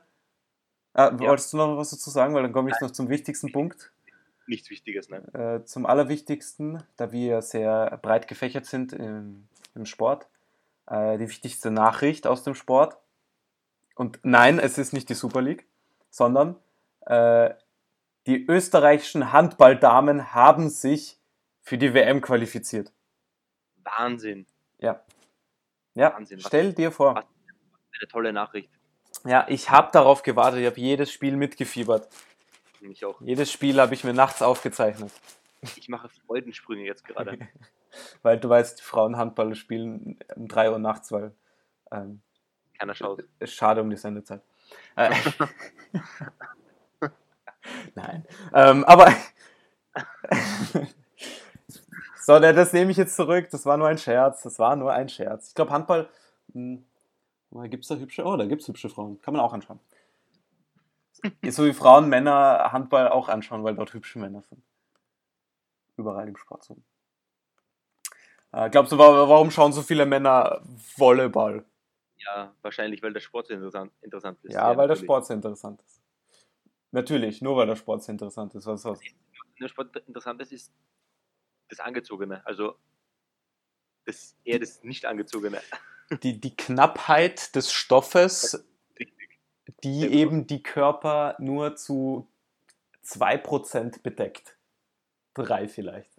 Äh, 0.93 1.03
Ja. 1.11 1.19
Wolltest 1.19 1.53
du 1.53 1.57
noch 1.57 1.77
was 1.77 1.89
dazu 1.89 2.09
sagen? 2.09 2.33
Weil 2.33 2.43
dann 2.43 2.53
komme 2.53 2.69
ich 2.71 2.79
noch 2.81 2.91
zum 2.91 3.09
wichtigsten 3.09 3.51
Punkt. 3.51 3.91
Nichts 4.47 4.69
Wichtiges, 4.69 5.09
ne? 5.09 5.17
Äh, 5.33 5.65
zum 5.65 5.85
allerwichtigsten, 5.85 6.81
da 6.95 7.11
wir 7.11 7.25
ja 7.27 7.41
sehr 7.41 7.97
breit 8.01 8.27
gefächert 8.27 8.65
sind 8.65 8.93
im, 8.93 9.47
im 9.75 9.85
Sport. 9.85 10.27
Äh, 10.87 11.17
die 11.17 11.27
wichtigste 11.27 11.69
Nachricht 11.69 12.25
aus 12.27 12.43
dem 12.43 12.55
Sport. 12.55 12.97
Und 13.95 14.19
nein, 14.23 14.57
es 14.59 14.77
ist 14.77 14.93
nicht 14.93 15.09
die 15.09 15.15
Super 15.15 15.41
League, 15.41 15.67
sondern 16.09 16.55
äh, 17.05 17.53
die 18.25 18.45
österreichischen 18.45 19.33
Handballdamen 19.33 20.33
haben 20.33 20.69
sich 20.69 21.17
für 21.61 21.77
die 21.77 21.93
WM 21.93 22.21
qualifiziert. 22.21 22.93
Wahnsinn. 23.83 24.45
Ja. 24.79 25.01
Ja, 25.93 26.13
Wahnsinn, 26.13 26.37
was- 26.39 26.47
stell 26.47 26.73
dir 26.73 26.91
vor. 26.91 27.15
was- 27.15 27.25
Eine 27.99 28.07
tolle 28.09 28.31
Nachricht. 28.33 28.69
Ja, 29.25 29.45
ich 29.49 29.71
habe 29.71 29.91
darauf 29.91 30.21
gewartet, 30.23 30.59
ich 30.61 30.67
habe 30.67 30.79
jedes 30.79 31.11
Spiel 31.11 31.35
mitgefiebert. 31.35 32.07
Mich 32.81 33.05
auch. 33.05 33.19
Jedes 33.21 33.51
Spiel 33.51 33.79
habe 33.79 33.93
ich 33.93 34.03
mir 34.03 34.13
nachts 34.13 34.41
aufgezeichnet. 34.41 35.11
Ich 35.75 35.89
mache 35.89 36.09
Freudensprünge 36.09 36.83
jetzt 36.83 37.05
gerade. 37.05 37.37
Weil 38.21 38.39
du 38.39 38.49
weißt, 38.49 38.79
die 38.79 38.83
Frauen 38.83 39.17
Handball 39.17 39.55
spielen 39.55 40.19
um 40.35 40.47
3 40.47 40.71
Uhr 40.71 40.79
nachts, 40.79 41.11
weil 41.11 41.33
ähm, 41.91 42.21
Keiner 42.77 42.93
schaut. 42.93 43.23
ist 43.39 43.53
schade 43.53 43.81
um 43.81 43.89
die 43.89 43.95
Sendezeit. 43.95 44.41
Äh, 44.95 45.15
Nein. 47.95 48.25
Ähm, 48.53 48.83
aber. 48.85 49.11
so, 52.19 52.39
das 52.39 52.73
nehme 52.73 52.91
ich 52.91 52.97
jetzt 52.97 53.15
zurück. 53.15 53.47
Das 53.51 53.65
war 53.65 53.77
nur 53.77 53.87
ein 53.87 53.97
Scherz. 53.97 54.43
Das 54.43 54.59
war 54.59 54.75
nur 54.75 54.93
ein 54.93 55.09
Scherz. 55.09 55.49
Ich 55.49 55.55
glaube, 55.55 55.71
Handball. 55.71 56.09
Gibt 56.53 57.83
es 57.83 57.87
da 57.87 57.95
hübsche? 57.95 58.25
Oh, 58.25 58.37
da 58.37 58.45
gibt 58.45 58.61
es 58.61 58.67
hübsche 58.67 58.89
Frauen. 58.89 59.19
Kann 59.21 59.33
man 59.33 59.41
auch 59.41 59.53
anschauen. 59.53 59.79
So 61.49 61.65
wie 61.65 61.73
Frauen, 61.73 62.09
Männer 62.09 62.71
Handball 62.71 63.07
auch 63.09 63.29
anschauen, 63.29 63.63
weil 63.63 63.75
dort 63.75 63.93
hübsche 63.93 64.19
Männer 64.19 64.41
sind. 64.43 64.63
Überall 65.97 66.27
im 66.27 66.37
Sport 66.37 66.63
so. 66.63 66.77
Äh, 68.51 68.69
glaubst 68.69 68.91
du, 68.91 68.97
wa- 68.97 69.27
warum 69.27 69.51
schauen 69.51 69.73
so 69.73 69.81
viele 69.81 70.05
Männer 70.05 70.61
Volleyball? 70.95 71.65
Ja, 72.17 72.53
wahrscheinlich, 72.61 73.01
weil 73.03 73.13
der 73.13 73.19
Sport 73.19 73.47
so 73.47 73.53
interessant, 73.53 73.91
interessant 74.01 74.43
ist. 74.43 74.53
Ja, 74.53 74.67
weil 74.69 74.75
der 74.75 74.87
natürlich. 74.87 75.01
Sport 75.03 75.25
sehr 75.25 75.35
interessant 75.35 75.81
ist. 75.81 76.01
Natürlich, 76.91 77.41
nur 77.41 77.57
weil 77.57 77.67
der 77.67 77.75
Sport 77.75 78.03
sehr 78.03 78.13
interessant 78.13 78.55
ist. 78.55 78.65
Was, 78.65 78.85
was? 78.85 78.99
Der 79.59 79.67
Sport 79.67 79.95
interessant 80.07 80.41
ist, 80.41 80.51
ist 80.51 80.73
das 81.69 81.79
Angezogene. 81.79 82.45
Also 82.45 82.77
das, 84.05 84.35
eher 84.45 84.59
das 84.59 84.81
Nicht-Angezogene. 84.83 85.61
Die, 86.23 86.39
die 86.39 86.55
Knappheit 86.55 87.53
des 87.55 87.71
Stoffes. 87.73 88.65
die 89.83 90.01
gut. 90.01 90.11
eben 90.11 90.47
die 90.47 90.63
Körper 90.63 91.35
nur 91.39 91.75
zu 91.75 92.27
2% 93.05 94.01
bedeckt. 94.01 94.57
Drei 95.33 95.67
vielleicht. 95.67 96.11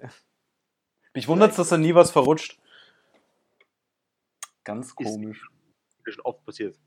Mich 1.15 1.29
wundert 1.29 1.59
dass 1.59 1.69
da 1.69 1.77
nie 1.77 1.95
was 1.95 2.11
verrutscht. 2.11 2.59
Ganz 4.65 4.95
komisch. 4.95 5.51
Das 6.05 6.09
ist 6.09 6.15
schon 6.15 6.25
oft 6.25 6.45
passiert. 6.45 6.79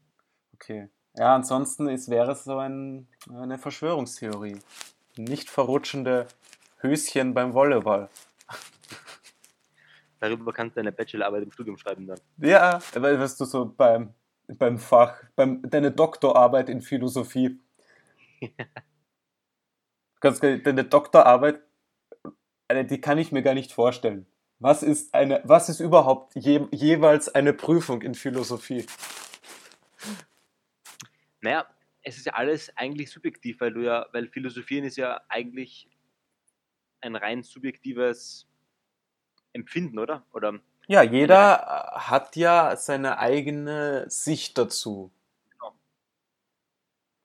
Okay. 0.54 0.89
Ja, 1.15 1.36
ansonsten 1.36 1.89
ist, 1.89 2.10
wäre 2.10 2.32
es 2.32 2.43
so 2.43 2.58
ein, 2.58 3.08
eine 3.30 3.58
Verschwörungstheorie. 3.58 4.60
Nicht 5.17 5.50
verrutschende 5.50 6.28
Höschen 6.78 7.34
beim 7.34 7.54
Volleyball. 7.54 8.10
Darüber 10.19 10.54
kannst 10.54 10.78
du 10.78 10.80
deine 10.80 10.91
Bachelorarbeit 10.91 11.43
im 11.43 11.52
Studium 11.52 11.78
schreiben 11.78 12.08
dann. 12.08 12.19
Ja, 12.38 12.80
weil 12.93 13.19
weißt 13.19 13.39
du 13.41 13.45
so 13.45 13.65
beim, 13.65 14.13
beim 14.47 14.77
Fach, 14.77 15.23
beim, 15.36 15.62
deine 15.69 15.91
Doktorarbeit 15.91 16.69
in 16.69 16.82
Philosophie. 16.82 17.60
Ganz 20.19 20.39
geil, 20.39 20.60
deine 20.60 20.84
Doktorarbeit, 20.84 21.62
die 22.71 23.01
kann 23.01 23.17
ich 23.17 23.32
mir 23.32 23.41
gar 23.41 23.54
nicht 23.54 23.71
vorstellen. 23.71 24.27
Was 24.60 24.84
ist 24.84 25.13
eine, 25.15 25.41
was 25.43 25.69
ist 25.69 25.80
überhaupt 25.80 26.36
je, 26.36 26.67
jeweils 26.71 27.27
eine 27.30 27.54
Prüfung 27.54 28.04
in 28.04 28.13
Philosophie? 28.13 28.86
Naja, 31.41 31.65
es 32.04 32.17
ist 32.17 32.27
ja 32.27 32.34
alles 32.34 32.75
eigentlich 32.77 33.10
subjektiv, 33.10 33.60
weil 33.60 33.73
du 33.73 33.82
ja, 33.82 34.06
weil 34.12 34.27
Philosophieren 34.27 34.86
ist 34.86 34.97
ja 34.97 35.19
eigentlich 35.30 35.89
ein 37.01 37.15
rein 37.15 37.41
subjektives 37.41 38.47
Empfinden, 39.54 39.97
oder? 39.97 40.25
Oder 40.32 40.60
Ja, 40.91 41.04
jeder 41.04 41.93
hat 41.95 42.36
ja 42.36 42.75
seine 42.75 43.17
eigene 43.17 44.10
Sicht 44.10 44.58
dazu. 44.58 45.12
Genau. 45.51 45.73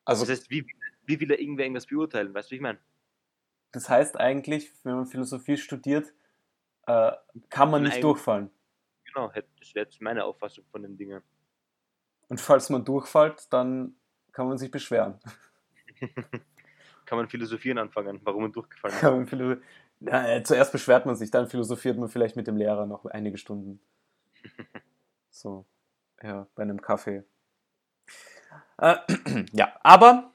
Also 0.05 0.25
das 0.25 0.39
heißt, 0.39 0.51
wie, 0.51 0.67
wie 1.05 1.21
will 1.21 1.31
er 1.31 1.41
irgendwer 1.41 1.65
irgendwas 1.65 1.87
beurteilen? 1.87 2.33
Weißt 2.33 2.51
du, 2.51 2.53
wie 2.53 2.57
ich 2.57 2.63
meine? 2.63 2.79
das 3.77 3.91
heißt 3.91 4.19
eigentlich, 4.19 4.73
wenn 4.85 4.95
man 4.95 5.07
Philosophie 5.07 5.59
studiert, 5.59 6.15
äh, 6.87 7.13
kann 7.51 7.71
man 7.71 7.83
nicht 7.83 8.03
durchfallen. 8.03 8.51
Genau, 9.05 9.31
das 9.35 9.75
wäre 9.75 9.85
jetzt 9.85 10.01
meine 10.01 10.25
Auffassung 10.25 10.65
von 10.71 10.81
den 10.81 10.97
Dingen. 10.97 11.23
Und 12.29 12.41
falls 12.41 12.71
man 12.71 12.87
durchfällt, 12.87 13.53
dann 13.53 13.95
kann 14.33 14.49
man 14.49 14.57
sich 14.57 14.71
beschweren. 14.71 15.21
Kann 17.07 17.19
man 17.19 17.29
philosophieren 17.29 17.79
anfangen, 17.79 18.21
warum 18.25 18.43
man 18.43 18.53
durchgefallen 18.53 19.23
ist. 19.23 19.31
Philo- 19.31 19.57
ja, 20.01 20.29
äh, 20.29 20.43
zuerst 20.43 20.73
beschwert 20.73 21.07
man 21.07 21.17
sich, 21.17 21.31
dann 21.31 21.49
philosophiert 21.49 21.97
man 21.99 22.09
vielleicht 22.09 22.37
mit 22.37 22.47
dem 22.47 22.57
Lehrer 22.57 22.87
noch 22.87 23.07
einige 23.07 23.39
Stunden. 23.39 23.81
So, 25.31 25.67
ja, 26.23 26.47
bei 26.55 26.63
einem 26.63 26.81
Kaffee. 26.81 27.23
Äh, 28.79 28.97
ja, 29.53 29.71
aber 29.83 30.33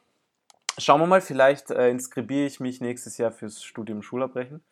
schauen 0.77 1.01
wir 1.01 1.07
mal, 1.07 1.21
vielleicht 1.21 1.71
äh, 1.71 1.89
inskribiere 1.89 2.45
ich 2.45 2.59
mich 2.59 2.81
nächstes 2.81 3.17
Jahr 3.17 3.31
fürs 3.31 3.63
Studium 3.63 4.03
Schulabbrechen. 4.03 4.63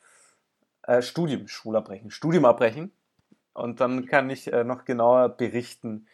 Äh, 0.84 1.02
Studium 1.02 1.48
Schulabbrechen, 1.48 2.12
Studium 2.12 2.46
abbrechen. 2.46 2.92
Und 3.54 3.82
dann 3.82 4.06
kann 4.06 4.30
ich 4.30 4.54
äh, 4.54 4.64
noch 4.64 4.86
genauer 4.86 5.30
berichten, 5.30 6.08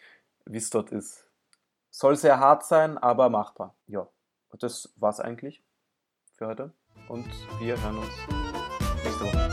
wie 0.46 0.56
es 0.56 0.70
dort 0.70 0.92
ist. 0.92 1.26
Soll 1.90 2.16
sehr 2.16 2.40
hart 2.40 2.64
sein, 2.64 2.96
aber 2.96 3.28
machbar. 3.28 3.74
Ja, 3.86 4.08
und 4.48 4.62
das 4.62 4.94
war's 4.96 5.20
eigentlich 5.20 5.62
für 6.36 6.46
heute. 6.46 6.72
Und 7.08 7.26
wir 7.60 7.80
hören 7.82 7.98
uns 7.98 8.08
nächste 9.04 9.24
Woche. 9.24 9.45